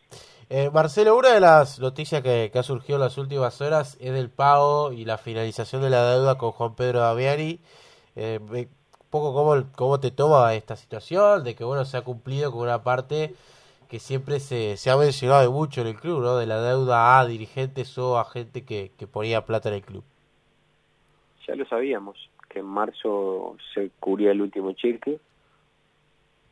Eh, 0.49 0.71
Marcelo, 0.73 1.17
una 1.17 1.33
de 1.33 1.41
las 1.41 1.81
noticias 1.81 2.23
que, 2.23 2.53
ha 2.55 2.63
surgido 2.63 2.99
en 2.99 3.03
las 3.03 3.19
últimas 3.19 3.61
horas 3.61 3.97
es 4.01 4.13
del 4.13 4.31
pago 4.31 4.93
y 4.93 5.05
la 5.05 5.19
finalización 5.19 5.83
de 5.83 5.91
la 5.91 6.09
deuda 6.09 6.39
con 6.39 6.53
Juan 6.53 6.77
Pedro 6.77 7.01
Daviani. 7.01 7.59
Eh, 8.15 8.39
un 8.41 8.69
poco 9.11 9.35
cómo, 9.35 9.65
cómo 9.75 9.99
te 9.99 10.11
toma 10.13 10.55
esta 10.55 10.77
situación, 10.77 11.43
de 11.43 11.55
que 11.55 11.65
bueno 11.65 11.85
se 11.85 11.97
ha 11.97 12.03
cumplido 12.03 12.53
con 12.53 12.63
una 12.63 12.83
parte 12.83 13.35
que 13.89 13.99
siempre 13.99 14.41
se, 14.41 14.77
se 14.77 14.91
ha 14.91 14.97
mencionado 14.97 15.43
de 15.43 15.49
mucho 15.49 15.81
en 15.81 15.89
el 15.89 15.97
club, 15.97 16.21
¿no? 16.21 16.37
De 16.37 16.47
la 16.47 16.61
deuda 16.61 17.19
a 17.19 17.27
dirigentes 17.27 17.97
o 17.99 18.19
a 18.19 18.25
gente 18.25 18.65
que, 18.65 18.93
que 18.97 19.07
ponía 19.07 19.47
plata 19.47 19.69
en 19.69 19.77
el 19.77 19.83
club. 19.83 20.05
Ya 21.47 21.55
lo 21.55 21.65
sabíamos, 21.67 22.17
que 22.49 22.61
en 22.61 22.67
marzo 22.67 23.57
se 23.75 23.91
cubría 24.01 24.33
el 24.33 24.43
último 24.43 24.73
cheque 24.73 25.19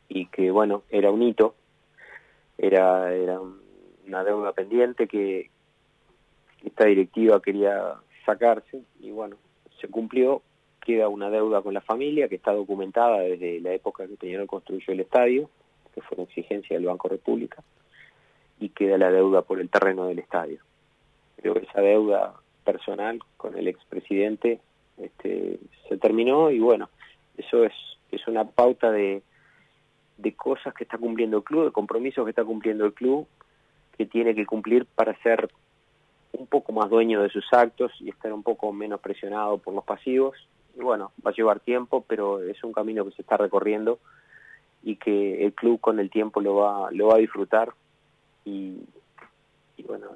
y 0.07 0.27
que, 0.27 0.51
bueno, 0.51 0.83
era 0.89 1.11
un 1.11 1.23
hito, 1.23 1.55
era, 2.57 3.13
era 3.13 3.39
una 4.07 4.23
deuda 4.23 4.53
pendiente 4.53 5.07
que 5.07 5.49
esta 6.63 6.85
directiva 6.85 7.41
quería 7.41 7.95
sacarse 8.25 8.81
y, 8.99 9.11
bueno, 9.11 9.37
se 9.79 9.87
cumplió, 9.87 10.41
queda 10.81 11.07
una 11.09 11.29
deuda 11.29 11.61
con 11.61 11.73
la 11.73 11.81
familia 11.81 12.27
que 12.27 12.35
está 12.35 12.53
documentada 12.53 13.19
desde 13.19 13.59
la 13.59 13.73
época 13.73 14.07
que 14.07 14.17
Peñarol 14.17 14.47
construyó 14.47 14.93
el 14.93 14.99
estadio, 14.99 15.49
que 15.93 16.01
fue 16.01 16.15
una 16.15 16.25
exigencia 16.25 16.75
del 16.75 16.85
Banco 16.87 17.07
República, 17.07 17.63
y 18.59 18.69
queda 18.69 18.97
la 18.97 19.11
deuda 19.11 19.41
por 19.41 19.59
el 19.59 19.69
terreno 19.69 20.07
del 20.07 20.19
estadio. 20.19 20.59
Creo 21.37 21.53
que 21.53 21.65
esa 21.65 21.81
deuda 21.81 22.35
personal 22.63 23.19
con 23.37 23.57
el 23.57 23.67
expresidente 23.67 24.59
este, 24.97 25.59
se 25.87 25.97
terminó 25.97 26.49
y 26.51 26.59
bueno, 26.59 26.89
eso 27.37 27.63
es, 27.65 27.73
es 28.11 28.27
una 28.27 28.45
pauta 28.45 28.91
de, 28.91 29.21
de 30.17 30.33
cosas 30.33 30.73
que 30.73 30.83
está 30.83 30.97
cumpliendo 30.97 31.37
el 31.37 31.43
club, 31.43 31.65
de 31.65 31.71
compromisos 31.71 32.23
que 32.23 32.29
está 32.31 32.43
cumpliendo 32.43 32.85
el 32.85 32.93
club, 32.93 33.27
que 33.97 34.05
tiene 34.05 34.35
que 34.35 34.45
cumplir 34.45 34.85
para 34.85 35.15
ser 35.21 35.49
un 36.33 36.47
poco 36.47 36.71
más 36.73 36.89
dueño 36.89 37.21
de 37.21 37.29
sus 37.29 37.45
actos 37.53 37.91
y 37.99 38.09
estar 38.09 38.31
un 38.33 38.43
poco 38.43 38.71
menos 38.73 38.99
presionado 38.99 39.57
por 39.57 39.73
los 39.73 39.83
pasivos. 39.83 40.35
Y 40.77 40.81
bueno, 40.81 41.11
va 41.25 41.31
a 41.31 41.33
llevar 41.33 41.59
tiempo, 41.61 42.03
pero 42.07 42.41
es 42.41 42.61
un 42.63 42.73
camino 42.73 43.05
que 43.05 43.11
se 43.11 43.21
está 43.21 43.37
recorriendo 43.37 43.99
y 44.83 44.97
que 44.97 45.43
el 45.45 45.53
club 45.53 45.79
con 45.79 45.99
el 45.99 46.09
tiempo 46.09 46.41
lo 46.41 46.55
va, 46.55 46.89
lo 46.91 47.07
va 47.07 47.15
a 47.15 47.19
disfrutar 47.19 47.73
y, 48.45 48.77
bueno, 49.87 50.07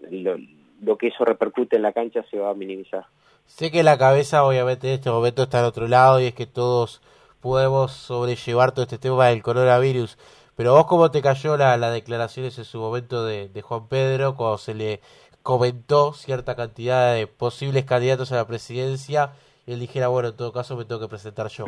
lo, 0.82 0.98
que 0.98 1.08
eso 1.08 1.26
repercute 1.26 1.76
en 1.76 1.82
la 1.82 1.92
cancha 1.92 2.24
se 2.30 2.38
va 2.38 2.52
a 2.52 2.54
minimizar. 2.54 3.06
Sé 3.48 3.72
que 3.72 3.82
la 3.82 3.98
cabeza 3.98 4.44
obviamente 4.44 4.88
en 4.88 4.94
este 4.94 5.10
momento 5.10 5.44
está 5.44 5.60
al 5.60 5.66
otro 5.66 5.88
lado 5.88 6.22
y 6.22 6.26
es 6.26 6.36
que 6.36 6.46
todos 6.46 7.02
podemos 7.42 7.92
sobrellevar 7.92 8.72
todo 8.72 8.84
este 8.84 8.98
tema 8.98 9.28
del 9.28 9.44
coronavirus, 9.44 10.18
pero 10.56 10.74
vos 10.74 10.86
cómo 10.86 11.12
te 11.12 11.22
cayó 11.22 11.58
la, 11.58 11.78
las 11.78 11.94
declaraciones 11.94 12.58
en 12.58 12.66
su 12.66 12.80
momento 12.80 13.26
de, 13.26 13.50
de 13.50 13.62
Juan 13.62 13.88
Pedro 13.88 14.36
cuando 14.36 14.58
se 14.58 14.74
le 14.74 15.02
comentó 15.44 16.14
cierta 16.14 16.56
cantidad 16.56 17.14
de 17.14 17.28
posibles 17.28 17.86
candidatos 17.86 18.32
a 18.32 18.36
la 18.36 18.48
presidencia 18.48 19.34
y 19.66 19.74
él 19.74 19.80
dijera, 19.80 20.08
bueno, 20.08 20.30
en 20.30 20.36
todo 20.36 20.52
caso 20.52 20.76
me 20.76 20.86
tengo 20.86 21.02
que 21.02 21.08
presentar 21.08 21.48
yo 21.48 21.66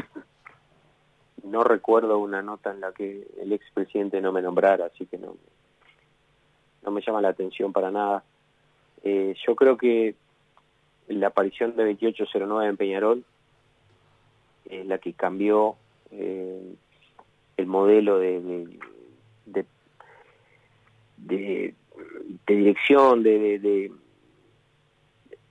no 1.44 1.64
recuerdo 1.64 2.18
una 2.18 2.42
nota 2.42 2.72
en 2.72 2.80
la 2.82 2.92
que 2.92 3.28
el 3.40 3.52
expresidente 3.52 4.22
no 4.22 4.32
me 4.32 4.42
nombrara, 4.42 4.86
así 4.86 5.06
que 5.06 5.18
no, 5.18 5.36
no 6.84 6.92
me 6.92 7.02
llama 7.02 7.22
la 7.22 7.30
atención 7.30 7.74
para 7.74 7.92
nada. 7.92 8.24
Eh, 9.04 9.36
yo 9.46 9.56
creo 9.56 9.78
que 9.78 10.16
la 11.08 11.28
aparición 11.28 11.76
de 11.76 11.86
2809 11.86 12.70
en 12.70 12.78
Peñarol 12.78 13.26
es 14.72 14.86
la 14.88 14.98
que 14.98 15.14
cambió 15.14 15.76
eh, 16.12 16.74
el 17.58 17.66
modelo 17.68 18.18
de, 18.18 18.42
de, 19.46 19.66
de, 21.18 21.76
de 22.48 22.56
dirección, 22.56 23.22
de, 23.22 23.60
de, 23.60 23.92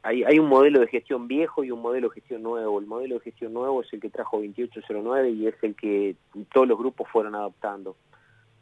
hay, 0.02 0.24
hay 0.24 0.38
un 0.38 0.48
modelo 0.48 0.80
de 0.80 0.86
gestión 0.86 1.28
viejo 1.28 1.62
y 1.62 1.70
un 1.70 1.82
modelo 1.82 2.08
de 2.08 2.14
gestión 2.14 2.42
nuevo. 2.42 2.80
El 2.80 2.86
modelo 2.86 3.16
de 3.16 3.20
gestión 3.20 3.52
nuevo 3.52 3.82
es 3.82 3.92
el 3.92 4.00
que 4.00 4.08
trajo 4.08 4.38
2809 4.38 5.30
y 5.30 5.46
es 5.46 5.54
el 5.62 5.74
que 5.76 6.16
todos 6.52 6.66
los 6.66 6.78
grupos 6.78 7.08
fueron 7.08 7.34
adoptando. 7.34 7.96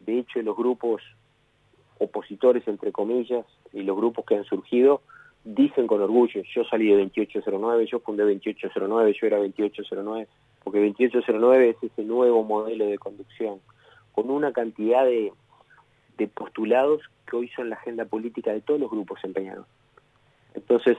De 0.00 0.18
hecho, 0.18 0.42
los 0.42 0.56
grupos 0.56 1.02
opositores, 1.98 2.66
entre 2.66 2.92
comillas, 2.92 3.46
y 3.72 3.82
los 3.82 3.96
grupos 3.96 4.24
que 4.24 4.36
han 4.36 4.44
surgido, 4.44 5.02
dicen 5.54 5.86
con 5.86 6.02
orgullo, 6.02 6.42
yo 6.54 6.64
salí 6.64 6.88
de 6.88 6.98
2809, 6.98 7.86
yo 7.86 8.00
fundé 8.00 8.22
2809, 8.24 9.16
yo 9.18 9.26
era 9.26 9.38
2809, 9.38 10.28
porque 10.62 10.80
2809 10.80 11.70
es 11.70 11.90
ese 11.90 12.02
nuevo 12.04 12.44
modelo 12.44 12.86
de 12.86 12.98
conducción, 12.98 13.60
con 14.12 14.30
una 14.30 14.52
cantidad 14.52 15.04
de, 15.06 15.32
de 16.18 16.28
postulados 16.28 17.00
que 17.26 17.36
hoy 17.36 17.48
son 17.48 17.70
la 17.70 17.76
agenda 17.76 18.04
política 18.04 18.52
de 18.52 18.60
todos 18.60 18.78
los 18.78 18.90
grupos 18.90 19.20
empeñados. 19.24 19.66
Entonces, 20.52 20.98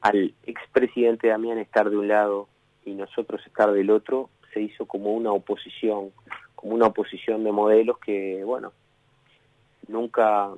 al 0.00 0.32
expresidente 0.46 1.28
Damián 1.28 1.58
estar 1.58 1.90
de 1.90 1.96
un 1.96 2.06
lado 2.06 2.48
y 2.84 2.92
nosotros 2.92 3.44
estar 3.46 3.72
del 3.72 3.90
otro, 3.90 4.30
se 4.54 4.60
hizo 4.60 4.86
como 4.86 5.12
una 5.12 5.32
oposición, 5.32 6.10
como 6.54 6.74
una 6.74 6.86
oposición 6.86 7.42
de 7.42 7.50
modelos 7.50 7.98
que, 7.98 8.44
bueno, 8.44 8.72
nunca 9.88 10.50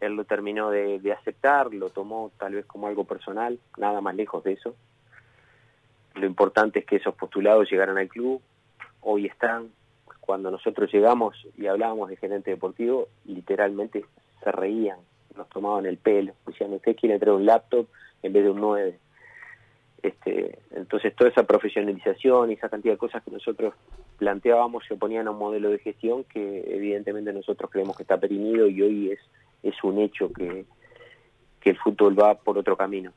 él 0.00 0.14
lo 0.14 0.24
terminó 0.24 0.70
de, 0.70 1.00
aceptar, 1.12 1.72
lo 1.72 1.90
tomó 1.90 2.30
tal 2.38 2.54
vez 2.54 2.66
como 2.66 2.86
algo 2.86 3.04
personal, 3.04 3.58
nada 3.76 4.00
más 4.00 4.14
lejos 4.14 4.44
de 4.44 4.52
eso. 4.52 4.74
Lo 6.14 6.26
importante 6.26 6.80
es 6.80 6.86
que 6.86 6.96
esos 6.96 7.14
postulados 7.14 7.70
llegaran 7.70 7.98
al 7.98 8.08
club, 8.08 8.40
hoy 9.00 9.26
están, 9.26 9.70
cuando 10.20 10.50
nosotros 10.50 10.92
llegamos 10.92 11.36
y 11.56 11.66
hablábamos 11.66 12.08
de 12.08 12.16
gerente 12.16 12.50
deportivo, 12.50 13.08
literalmente 13.24 14.04
se 14.42 14.52
reían, 14.52 14.98
nos 15.36 15.48
tomaban 15.48 15.86
el 15.86 15.98
pelo, 15.98 16.32
decían, 16.46 16.72
usted 16.72 16.96
quiere 16.96 17.18
traer 17.18 17.36
un 17.36 17.46
laptop, 17.46 17.86
en 18.22 18.32
vez 18.32 18.44
de 18.44 18.50
un 18.50 18.60
9. 18.60 18.98
Este, 20.02 20.58
entonces 20.70 21.14
toda 21.16 21.30
esa 21.30 21.44
profesionalización 21.44 22.50
y 22.50 22.54
esa 22.54 22.68
cantidad 22.68 22.94
de 22.94 22.98
cosas 22.98 23.24
que 23.24 23.30
nosotros 23.30 23.74
planteábamos 24.18 24.84
se 24.86 24.94
oponían 24.94 25.26
a 25.26 25.32
un 25.32 25.38
modelo 25.38 25.70
de 25.70 25.78
gestión 25.78 26.24
que 26.24 26.64
evidentemente 26.68 27.32
nosotros 27.32 27.70
creemos 27.70 27.96
que 27.96 28.02
está 28.02 28.18
perimido 28.18 28.68
y 28.68 28.82
hoy 28.82 29.10
es, 29.12 29.20
es 29.68 29.82
un 29.84 29.98
hecho 29.98 30.32
que, 30.32 30.64
que 31.60 31.70
el 31.70 31.78
fútbol 31.78 32.18
va 32.18 32.34
por 32.34 32.58
otro 32.58 32.76
camino. 32.76 33.12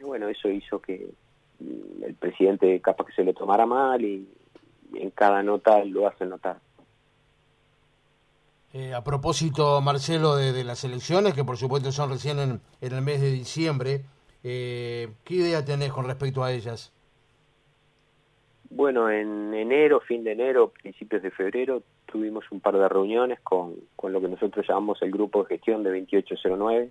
Y 0.00 0.04
bueno, 0.04 0.28
eso 0.28 0.48
hizo 0.48 0.80
que 0.80 1.10
mm, 1.60 2.04
el 2.04 2.14
presidente 2.14 2.80
capaz 2.80 3.06
que 3.06 3.12
se 3.12 3.24
lo 3.24 3.34
tomara 3.34 3.66
mal 3.66 4.04
y, 4.04 4.28
en 4.94 5.10
cada 5.10 5.42
nota 5.42 5.84
lo 5.84 6.08
hace 6.08 6.24
notar. 6.24 6.58
Eh, 8.72 8.94
a 8.94 9.04
propósito, 9.04 9.80
Marcelo, 9.82 10.36
de, 10.36 10.52
de, 10.52 10.64
las 10.64 10.82
elecciones, 10.84 11.34
que 11.34 11.44
por 11.44 11.58
supuesto 11.58 11.92
son 11.92 12.10
recién 12.10 12.38
en, 12.38 12.60
en 12.80 12.92
el 12.92 13.02
mes 13.02 13.20
de 13.20 13.30
diciembre, 13.30 14.02
eh, 14.44 15.08
¿Qué 15.24 15.34
idea 15.34 15.64
tenés 15.64 15.92
con 15.92 16.06
respecto 16.06 16.44
a 16.44 16.52
ellas? 16.52 16.92
Bueno, 18.70 19.10
en 19.10 19.52
enero, 19.54 20.00
fin 20.00 20.22
de 20.24 20.32
enero, 20.32 20.72
principios 20.82 21.22
de 21.22 21.30
febrero, 21.30 21.82
tuvimos 22.10 22.44
un 22.50 22.60
par 22.60 22.76
de 22.76 22.88
reuniones 22.88 23.40
con, 23.40 23.74
con 23.96 24.12
lo 24.12 24.20
que 24.20 24.28
nosotros 24.28 24.66
llamamos 24.66 25.00
el 25.02 25.10
grupo 25.10 25.42
de 25.42 25.50
gestión 25.50 25.82
de 25.82 25.90
2809. 25.90 26.90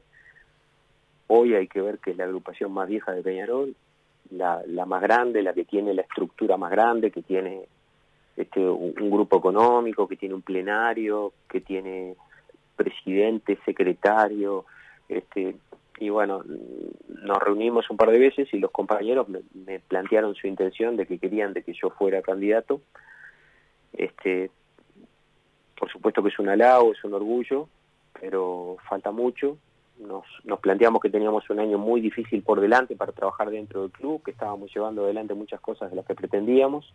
Hoy 1.27 1.55
hay 1.55 1.67
que 1.67 1.81
ver 1.81 1.99
que 1.99 2.11
es 2.11 2.17
la 2.17 2.25
agrupación 2.25 2.71
más 2.71 2.87
vieja 2.87 3.11
de 3.11 3.21
Peñarol, 3.21 3.75
la, 4.31 4.61
la 4.65 4.85
más 4.85 5.01
grande, 5.01 5.41
la 5.41 5.53
que 5.53 5.65
tiene 5.65 5.93
la 5.93 6.03
estructura 6.03 6.57
más 6.57 6.71
grande, 6.71 7.11
que 7.11 7.21
tiene 7.21 7.63
este, 8.35 8.59
un, 8.59 8.93
un 8.99 9.11
grupo 9.11 9.37
económico, 9.37 10.07
que 10.07 10.15
tiene 10.15 10.35
un 10.35 10.41
plenario, 10.41 11.33
que 11.49 11.61
tiene 11.61 12.15
presidente, 12.75 13.57
secretario, 13.65 14.65
este, 15.09 15.55
y 15.99 16.09
bueno, 16.09 16.43
nos 17.07 17.37
reunimos 17.39 17.89
un 17.89 17.97
par 17.97 18.11
de 18.11 18.19
veces 18.19 18.53
y 18.53 18.59
los 18.59 18.71
compañeros 18.71 19.27
me, 19.29 19.79
plantearon 19.79 20.35
su 20.35 20.47
intención 20.47 20.95
de 20.95 21.07
que 21.07 21.17
querían 21.17 21.53
de 21.53 21.63
que 21.63 21.73
yo 21.73 21.89
fuera 21.89 22.21
candidato. 22.21 22.81
Este, 23.93 24.51
por 25.77 25.91
supuesto 25.91 26.23
que 26.23 26.29
es 26.29 26.39
un 26.39 26.49
halago, 26.49 26.91
es 26.91 27.03
un 27.03 27.13
orgullo, 27.13 27.67
pero 28.19 28.77
falta 28.89 29.11
mucho. 29.11 29.57
Nos, 29.99 30.25
nos 30.43 30.59
planteamos 30.59 31.01
que 31.01 31.09
teníamos 31.09 31.49
un 31.49 31.59
año 31.59 31.77
muy 31.77 32.01
difícil 32.01 32.43
por 32.43 32.61
delante 32.61 32.95
para 32.95 33.11
trabajar 33.11 33.49
dentro 33.49 33.81
del 33.81 33.91
club, 33.91 34.21
que 34.23 34.31
estábamos 34.31 34.73
llevando 34.73 35.03
adelante 35.03 35.33
muchas 35.33 35.59
cosas 35.59 35.89
de 35.89 35.95
las 35.95 36.05
que 36.05 36.15
pretendíamos. 36.15 36.93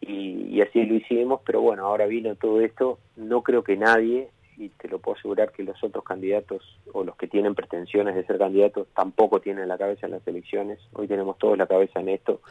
Y, 0.00 0.46
y 0.48 0.60
así 0.60 0.84
lo 0.84 0.94
hicimos, 0.94 1.40
pero 1.44 1.60
bueno, 1.60 1.86
ahora 1.86 2.06
vino 2.06 2.34
todo 2.34 2.60
esto. 2.60 2.98
No 3.16 3.42
creo 3.42 3.64
que 3.64 3.76
nadie 3.76 4.30
y 4.60 4.68
te 4.68 4.88
lo 4.88 4.98
puedo 4.98 5.16
asegurar 5.16 5.52
que 5.52 5.62
los 5.62 5.82
otros 5.82 6.04
candidatos 6.04 6.62
o 6.92 7.02
los 7.02 7.16
que 7.16 7.26
tienen 7.26 7.54
pretensiones 7.54 8.14
de 8.14 8.26
ser 8.26 8.36
candidatos 8.36 8.88
tampoco 8.94 9.40
tienen 9.40 9.68
la 9.68 9.78
cabeza 9.78 10.06
en 10.06 10.12
las 10.12 10.26
elecciones. 10.26 10.78
Hoy 10.92 11.08
tenemos 11.08 11.38
todos 11.38 11.56
la 11.56 11.66
cabeza 11.66 12.00
en 12.00 12.10
esto. 12.10 12.42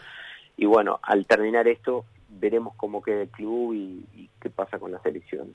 Y 0.58 0.66
bueno, 0.66 1.00
al 1.04 1.28
terminar 1.28 1.68
esto, 1.68 2.06
veremos 2.30 2.74
cómo 2.76 3.02
queda 3.02 3.22
el 3.24 3.30
club 3.30 3.74
y, 3.74 4.30
qué 4.42 4.50
pasa 4.50 4.80
con 4.80 4.92
las 4.92 5.06
elecciones. 5.06 5.54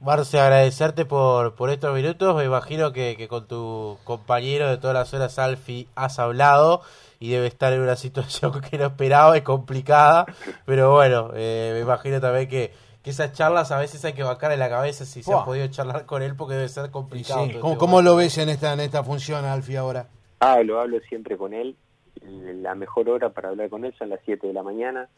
Marce, 0.00 0.38
agradecerte 0.38 1.04
por, 1.04 1.54
por 1.54 1.70
estos 1.70 1.94
minutos. 1.94 2.36
Me 2.36 2.44
imagino 2.44 2.92
que, 2.92 3.16
que 3.16 3.26
con 3.26 3.48
tu 3.48 3.98
compañero 4.04 4.68
de 4.68 4.76
todas 4.76 4.94
las 4.94 5.12
horas, 5.14 5.38
Alfi, 5.38 5.88
has 5.96 6.18
hablado 6.18 6.82
y 7.18 7.30
debe 7.30 7.46
estar 7.46 7.72
en 7.72 7.80
una 7.80 7.96
situación 7.96 8.52
que 8.60 8.78
no 8.78 8.86
esperaba 8.86 9.36
y 9.36 9.42
complicada. 9.42 10.26
Pero 10.66 10.92
bueno, 10.92 11.30
eh, 11.34 11.72
me 11.74 11.80
imagino 11.80 12.20
también 12.20 12.48
que 12.48 12.72
esas 13.08 13.32
charlas 13.32 13.72
a 13.72 13.78
veces 13.78 14.04
hay 14.04 14.12
que 14.12 14.22
vacar 14.22 14.52
en 14.52 14.58
la 14.58 14.68
cabeza 14.68 15.04
si 15.04 15.22
se 15.22 15.32
ha 15.32 15.44
podido 15.44 15.66
charlar 15.68 16.06
con 16.06 16.22
él 16.22 16.34
porque 16.36 16.54
debe 16.54 16.68
ser 16.68 16.90
complicado. 16.90 17.46
Sí. 17.46 17.58
¿Cómo, 17.60 18.02
lo 18.02 18.16
ves 18.16 18.38
en 18.38 18.48
esta, 18.48 18.72
en 18.72 18.80
esta 18.80 19.02
función, 19.02 19.44
Alfi, 19.44 19.76
ahora? 19.76 20.08
Hablo, 20.40 20.80
hablo 20.80 21.00
siempre 21.08 21.36
con 21.36 21.54
él. 21.54 21.76
La 22.22 22.74
mejor 22.74 23.08
hora 23.08 23.30
para 23.30 23.48
hablar 23.48 23.70
con 23.70 23.84
él 23.84 23.94
son 23.98 24.10
las 24.10 24.20
7 24.24 24.46
de 24.46 24.52
la 24.52 24.62
mañana. 24.62 25.08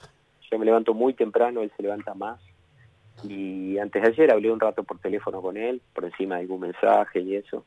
Yo 0.50 0.58
me 0.58 0.64
levanto 0.64 0.94
muy 0.94 1.14
temprano, 1.14 1.62
él 1.62 1.72
se 1.76 1.82
levanta 1.82 2.14
más. 2.14 2.40
Y 3.24 3.78
antes 3.78 4.02
de 4.02 4.08
ayer 4.08 4.32
hablé 4.32 4.50
un 4.50 4.60
rato 4.60 4.82
por 4.82 4.98
teléfono 4.98 5.42
con 5.42 5.56
él, 5.56 5.80
por 5.94 6.04
encima 6.04 6.36
de 6.36 6.42
algún 6.42 6.60
mensaje 6.60 7.20
y 7.20 7.36
eso. 7.36 7.64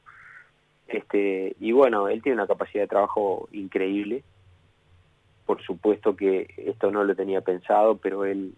Este, 0.88 1.56
y 1.60 1.72
bueno, 1.72 2.08
él 2.08 2.22
tiene 2.22 2.38
una 2.38 2.48
capacidad 2.48 2.84
de 2.84 2.88
trabajo 2.88 3.48
increíble. 3.52 4.24
Por 5.46 5.62
supuesto 5.62 6.16
que 6.16 6.48
esto 6.58 6.92
no 6.92 7.04
lo 7.04 7.16
tenía 7.16 7.42
pensado, 7.42 7.98
pero 7.98 8.26
él 8.26 8.54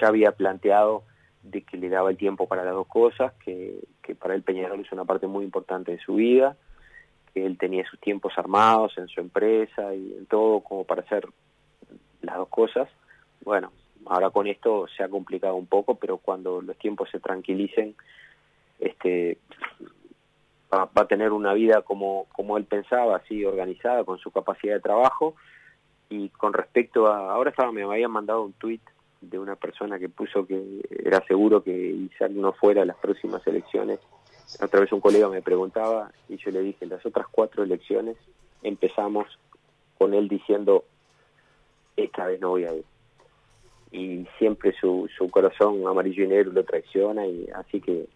ya 0.00 0.08
había 0.08 0.32
planteado 0.32 1.04
de 1.42 1.62
que 1.62 1.76
le 1.76 1.88
daba 1.88 2.10
el 2.10 2.16
tiempo 2.16 2.46
para 2.46 2.64
las 2.64 2.74
dos 2.74 2.86
cosas, 2.86 3.32
que, 3.44 3.80
que 4.02 4.14
para 4.14 4.34
él 4.34 4.42
Peñarol 4.42 4.80
es 4.80 4.92
una 4.92 5.04
parte 5.04 5.26
muy 5.26 5.44
importante 5.44 5.92
de 5.92 5.98
su 5.98 6.16
vida, 6.16 6.56
que 7.34 7.44
él 7.44 7.58
tenía 7.58 7.84
sus 7.88 7.98
tiempos 8.00 8.32
armados 8.36 8.96
en 8.98 9.08
su 9.08 9.20
empresa 9.20 9.94
y 9.94 10.14
en 10.18 10.26
todo 10.26 10.60
como 10.60 10.84
para 10.84 11.02
hacer 11.02 11.26
las 12.20 12.36
dos 12.36 12.48
cosas. 12.48 12.88
Bueno, 13.44 13.72
ahora 14.06 14.30
con 14.30 14.46
esto 14.46 14.86
se 14.96 15.02
ha 15.02 15.08
complicado 15.08 15.54
un 15.56 15.66
poco, 15.66 15.96
pero 15.96 16.18
cuando 16.18 16.60
los 16.62 16.76
tiempos 16.78 17.10
se 17.10 17.20
tranquilicen, 17.20 17.94
este 18.78 19.38
va, 20.72 20.84
va 20.86 21.02
a 21.02 21.08
tener 21.08 21.32
una 21.32 21.52
vida 21.52 21.82
como, 21.82 22.26
como 22.32 22.56
él 22.56 22.64
pensaba, 22.64 23.16
así 23.16 23.44
organizada, 23.44 24.04
con 24.04 24.18
su 24.18 24.30
capacidad 24.30 24.74
de 24.74 24.80
trabajo. 24.80 25.34
Y 26.08 26.28
con 26.30 26.52
respecto 26.52 27.06
a, 27.06 27.32
ahora 27.32 27.50
estaba, 27.50 27.72
me 27.72 27.82
habían 27.84 28.10
mandado 28.10 28.42
un 28.42 28.52
tuit 28.52 28.82
de 29.22 29.38
una 29.38 29.56
persona 29.56 29.98
que 29.98 30.08
puso 30.08 30.46
que 30.46 30.82
era 31.04 31.24
seguro 31.26 31.62
que 31.62 31.72
Isaac 31.72 32.32
no 32.32 32.52
fuera 32.52 32.82
a 32.82 32.84
las 32.84 32.96
próximas 32.96 33.46
elecciones. 33.46 34.00
Otra 34.60 34.80
vez 34.80 34.92
un 34.92 35.00
colega 35.00 35.28
me 35.28 35.40
preguntaba 35.40 36.10
y 36.28 36.36
yo 36.36 36.50
le 36.50 36.60
dije, 36.60 36.84
las 36.86 37.04
otras 37.06 37.26
cuatro 37.30 37.62
elecciones 37.62 38.16
empezamos 38.62 39.26
con 39.96 40.12
él 40.12 40.28
diciendo, 40.28 40.84
esta 41.96 42.26
vez 42.26 42.40
no 42.40 42.50
voy 42.50 42.64
a 42.64 42.74
ir. 42.74 42.84
Y 43.92 44.26
siempre 44.38 44.74
su, 44.80 45.08
su 45.16 45.30
corazón 45.30 45.86
amarillo 45.86 46.24
y 46.24 46.28
negro 46.28 46.52
lo 46.52 46.64
traiciona 46.64 47.26
y 47.26 47.48
así 47.54 47.80
que 47.80 48.06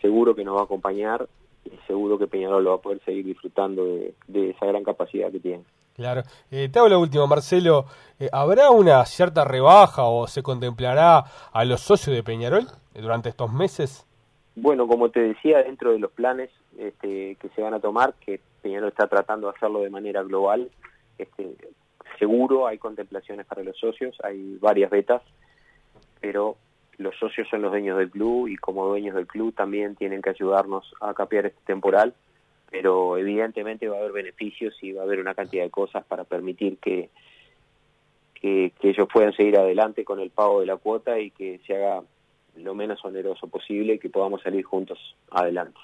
seguro 0.00 0.34
que 0.34 0.44
nos 0.44 0.56
va 0.56 0.60
a 0.60 0.64
acompañar 0.64 1.28
y 1.64 1.72
seguro 1.86 2.18
que 2.18 2.28
Peñarol 2.28 2.62
lo 2.62 2.70
va 2.70 2.76
a 2.76 2.80
poder 2.80 3.00
seguir 3.04 3.26
disfrutando 3.26 3.84
de, 3.84 4.14
de 4.28 4.50
esa 4.50 4.66
gran 4.66 4.84
capacidad 4.84 5.32
que 5.32 5.40
tiene. 5.40 5.64
Claro. 5.96 6.22
Eh, 6.50 6.68
te 6.68 6.78
hago 6.78 6.88
la 6.88 6.98
última, 6.98 7.26
Marcelo. 7.26 7.86
Eh, 8.20 8.28
¿Habrá 8.30 8.70
una 8.70 9.04
cierta 9.06 9.44
rebaja 9.44 10.04
o 10.04 10.26
se 10.26 10.42
contemplará 10.42 11.24
a 11.52 11.64
los 11.64 11.80
socios 11.80 12.14
de 12.14 12.22
Peñarol 12.22 12.66
durante 12.94 13.30
estos 13.30 13.50
meses? 13.50 14.06
Bueno, 14.54 14.86
como 14.86 15.10
te 15.10 15.20
decía, 15.20 15.62
dentro 15.62 15.92
de 15.92 15.98
los 15.98 16.12
planes 16.12 16.50
este, 16.78 17.36
que 17.36 17.48
se 17.54 17.62
van 17.62 17.72
a 17.72 17.80
tomar, 17.80 18.14
que 18.14 18.40
Peñarol 18.60 18.90
está 18.90 19.06
tratando 19.06 19.46
de 19.46 19.56
hacerlo 19.56 19.80
de 19.80 19.90
manera 19.90 20.22
global, 20.22 20.70
este, 21.16 21.56
seguro 22.18 22.66
hay 22.66 22.78
contemplaciones 22.78 23.46
para 23.46 23.62
los 23.62 23.78
socios, 23.78 24.16
hay 24.22 24.58
varias 24.60 24.90
betas, 24.90 25.22
pero 26.20 26.56
los 26.98 27.16
socios 27.16 27.48
son 27.48 27.62
los 27.62 27.70
dueños 27.70 27.98
del 27.98 28.10
club 28.10 28.48
y 28.48 28.56
como 28.56 28.86
dueños 28.86 29.14
del 29.14 29.26
club 29.26 29.54
también 29.54 29.96
tienen 29.96 30.22
que 30.22 30.30
ayudarnos 30.30 30.94
a 31.00 31.12
capear 31.14 31.46
este 31.46 31.60
temporal 31.64 32.14
pero 32.70 33.16
evidentemente 33.16 33.88
va 33.88 33.96
a 33.96 34.00
haber 34.00 34.12
beneficios 34.12 34.74
y 34.82 34.92
va 34.92 35.02
a 35.02 35.04
haber 35.04 35.20
una 35.20 35.34
cantidad 35.34 35.64
de 35.64 35.70
cosas 35.70 36.04
para 36.04 36.24
permitir 36.24 36.78
que, 36.78 37.10
que, 38.34 38.72
que, 38.78 38.90
ellos 38.90 39.08
puedan 39.12 39.32
seguir 39.32 39.56
adelante 39.56 40.04
con 40.04 40.20
el 40.20 40.30
pago 40.30 40.60
de 40.60 40.66
la 40.66 40.76
cuota 40.76 41.18
y 41.18 41.30
que 41.30 41.60
se 41.66 41.76
haga 41.76 42.02
lo 42.56 42.74
menos 42.74 43.04
oneroso 43.04 43.46
posible 43.48 43.94
y 43.94 43.98
que 43.98 44.10
podamos 44.10 44.42
salir 44.42 44.64
juntos 44.64 44.98
adelante. 45.30 45.78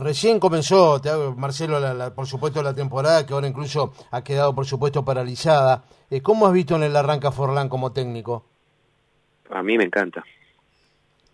Recién 0.00 0.38
comenzó, 0.38 1.00
te 1.00 1.08
hago, 1.08 1.34
Marcelo, 1.34 1.80
la, 1.80 1.94
la, 1.94 2.14
por 2.14 2.26
supuesto, 2.26 2.62
la 2.62 2.74
temporada, 2.74 3.24
que 3.26 3.32
ahora 3.32 3.48
incluso 3.48 3.94
ha 4.10 4.22
quedado, 4.22 4.54
por 4.54 4.66
supuesto, 4.66 5.04
paralizada. 5.04 5.84
Eh, 6.10 6.20
¿Cómo 6.20 6.46
has 6.46 6.52
visto 6.52 6.76
en 6.76 6.82
el 6.82 6.96
arranca 6.96 7.32
Forlán 7.32 7.68
como 7.68 7.92
técnico? 7.92 8.44
A 9.50 9.62
mí 9.62 9.78
me 9.78 9.84
encanta. 9.84 10.24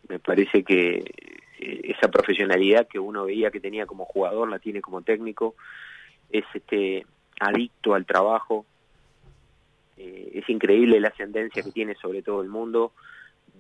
Me 0.09 0.19
parece 0.19 0.63
que 0.63 1.03
esa 1.63 2.09
profesionalidad 2.09 2.87
que 2.89 2.99
uno 2.99 3.25
veía 3.25 3.51
que 3.51 3.61
tenía 3.61 3.87
como 3.87 4.05
jugador 4.05 4.49
la 4.49 4.59
tiene 4.59 4.81
como 4.81 5.03
técnico 5.03 5.55
es 6.31 6.45
este 6.55 7.07
adicto 7.41 7.95
al 7.95 8.07
trabajo 8.07 8.67
eh, 9.97 10.33
es 10.35 10.49
increíble 10.49 11.01
la 11.01 11.09
ascendencia 11.09 11.63
que 11.63 11.71
tiene 11.71 11.95
sobre 11.95 12.23
todo 12.23 12.43
el 12.43 12.49
mundo 12.49 12.93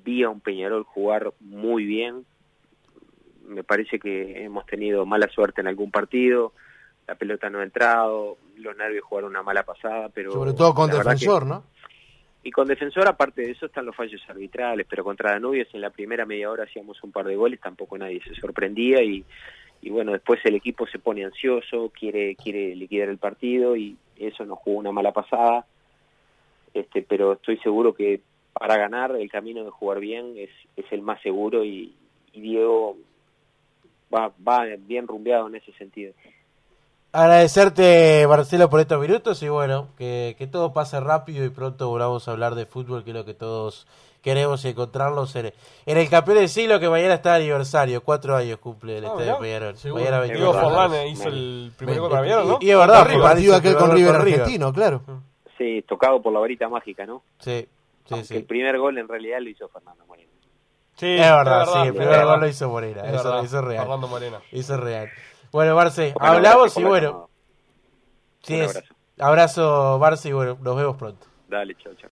vi 0.05 0.23
a 0.23 0.31
un 0.31 0.41
Peñarol 0.41 0.85
jugar 0.85 1.33
muy 1.41 1.85
bien 1.85 2.25
me 3.53 3.65
parece 3.65 3.99
que 3.99 4.45
hemos 4.45 4.67
tenido 4.67 5.07
mala 5.07 5.29
suerte 5.29 5.61
en 5.61 5.69
algún 5.69 5.91
partido 5.91 6.53
la 7.07 7.15
pelota 7.15 7.51
no 7.51 7.61
ha 7.61 7.65
entrado 7.65 8.39
los 8.57 8.77
nervios 8.77 9.05
jugaron 9.05 9.31
una 9.31 9.43
mala 9.43 9.63
pasada 9.63 10.09
pero 10.09 10.33
sobre 10.33 10.53
todo 10.53 10.75
con 10.75 10.91
defensor 10.91 11.43
que, 11.43 11.49
no 11.49 11.65
y 12.45 12.51
con 12.51 12.67
defensor, 12.67 13.07
aparte 13.07 13.43
de 13.43 13.53
eso, 13.53 13.67
están 13.67 13.87
los 13.87 13.95
fallos 13.95 14.21
arbitrales, 14.29 14.87
pero 14.89 15.05
contra 15.05 15.31
Danubios 15.31 15.69
en 15.75 15.81
la 15.81 15.91
primera 15.91 16.27
media 16.27 16.51
hora 16.51 16.65
hacíamos 16.65 17.03
un 17.05 17.13
par 17.13 17.27
de 17.27 17.37
goles, 17.37 17.61
tampoco 17.61 17.97
nadie 17.97 18.21
se 18.27 18.35
sorprendía 18.35 19.01
y, 19.01 19.25
y 19.81 19.91
bueno, 19.91 20.13
después 20.13 20.41
el 20.45 20.57
equipo 20.57 20.87
se 20.89 20.99
pone 20.99 21.25
ansioso, 21.25 21.93
quiere, 21.97 22.35
quiere 22.35 22.75
liquidar 22.75 23.09
el 23.09 23.19
partido 23.19 23.77
y 23.77 23.97
eso 24.17 24.45
nos 24.45 24.59
jugó 24.59 24.79
una 24.79 24.91
mala 24.91 25.13
pasada, 25.13 25.67
este, 26.75 27.03
pero 27.03 27.35
estoy 27.35 27.59
seguro 27.59 27.95
que 27.95 28.21
para 28.53 28.77
ganar 28.77 29.15
el 29.15 29.31
camino 29.31 29.63
de 29.63 29.71
jugar 29.71 30.01
bien 30.01 30.35
es, 30.37 30.51
es 30.77 30.87
el 30.91 31.03
más 31.03 31.23
seguro 31.23 31.65
y, 31.65 31.95
y 32.33 32.41
Diego 32.41 32.97
va, 34.15 34.33
va 34.47 34.65
bien 34.79 35.07
rumbeado 35.07 35.47
en 35.49 35.57
ese 35.57 35.73
sentido. 35.75 36.13
Agradecerte, 37.15 38.27
Marcelo, 38.27 38.71
por 38.71 38.81
estos 38.81 38.99
minutos 38.99 39.43
y 39.43 39.49
bueno, 39.51 39.89
que, 39.99 40.35
que 40.39 40.47
todo 40.47 40.73
pase 40.73 40.99
rápido 40.99 41.45
y 41.45 41.51
pronto 41.51 41.89
volvamos 41.91 42.27
a 42.27 42.31
hablar 42.31 42.55
de 42.55 42.65
fútbol, 42.65 43.05
que 43.05 43.11
es 43.11 43.17
lo 43.17 43.25
que 43.27 43.35
todos 43.35 43.87
queremos 44.23 44.65
encontrarlos 44.65 45.37
en, 45.37 45.53
en 45.85 45.99
el 45.99 46.09
campeón 46.09 46.39
del 46.39 46.49
siglo 46.49 46.81
que 46.81 46.89
mañana 46.89 47.15
está 47.15 47.35
de 47.35 47.43
aniversario, 47.43 48.03
cuatro 48.03 48.35
años 48.35 48.59
cumple 48.61 48.97
el 48.99 49.05
Ah, 49.05 49.09
Estadio. 49.09 49.39
Peñarol. 49.41 49.75
Mañana 49.93 50.23
Diego 50.23 50.53
24 50.53 50.61
Forlán 50.63 50.93
años. 50.93 51.05
eh, 51.05 51.09
hizo 51.09 51.29
el 51.29 51.73
primer 51.77 51.95
Me- 51.97 52.01
gol 52.01 52.11
para 52.11 52.23
Peñarol, 52.23 52.49
¿no? 52.49 52.59
Y 52.63 52.71
es 52.71 52.79
verdad, 52.79 53.07
River. 53.07 53.23
partido 53.23 53.57
aquel 53.57 53.73
el 53.73 53.77
con 53.77 53.91
River 53.91 54.13
con 54.15 54.23
River. 54.25 54.41
argentino, 54.41 54.73
claro. 54.73 55.03
Sí, 55.59 55.85
tocado 55.87 56.23
por 56.23 56.33
la 56.33 56.41
varita 56.41 56.69
mágica, 56.71 57.05
¿no? 57.05 57.23
Sí, 57.41 57.61
sí, 58.07 58.15
Aunque 58.15 58.27
sí. 58.29 58.37
el 58.37 58.45
primer 58.45 58.79
gol 58.79 58.97
en 58.97 59.07
realidad 59.07 59.41
lo 59.43 59.51
hizo 59.51 59.69
Fernando 59.69 60.07
Moreno. 60.07 60.31
Sí, 60.97 61.07
Es 61.07 61.31
verdad, 61.31 61.67
sí, 61.73 61.79
el 61.79 61.95
primer 61.95 62.25
gol 62.25 62.41
lo 62.41 62.49
hizo 62.49 62.69
Morena, 62.69 63.03
Es 63.03 63.15
eso, 63.15 63.25
verdad, 63.25 63.45
eso 63.45 63.59
es 63.59 63.65
real. 63.65 63.85
Fernando 63.85 64.09
Morena. 64.09 64.41
Eso 64.51 64.75
es 64.75 64.81
real. 64.81 65.11
Bueno, 65.51 65.75
Marce, 65.75 66.15
Bueno, 66.15 66.29
hablamos 66.29 66.77
y 66.79 66.85
bueno, 66.85 67.31
sí 68.43 68.55
Un 68.55 68.61
es. 68.61 68.71
abrazo. 68.71 68.95
Abrazo, 69.19 69.99
Marce, 70.01 70.29
y 70.31 70.33
bueno, 70.33 70.59
nos 70.63 70.77
vemos 70.77 70.97
pronto. 70.97 71.27
Dale, 71.49 71.75
chao, 71.77 71.95
chao. 71.95 72.11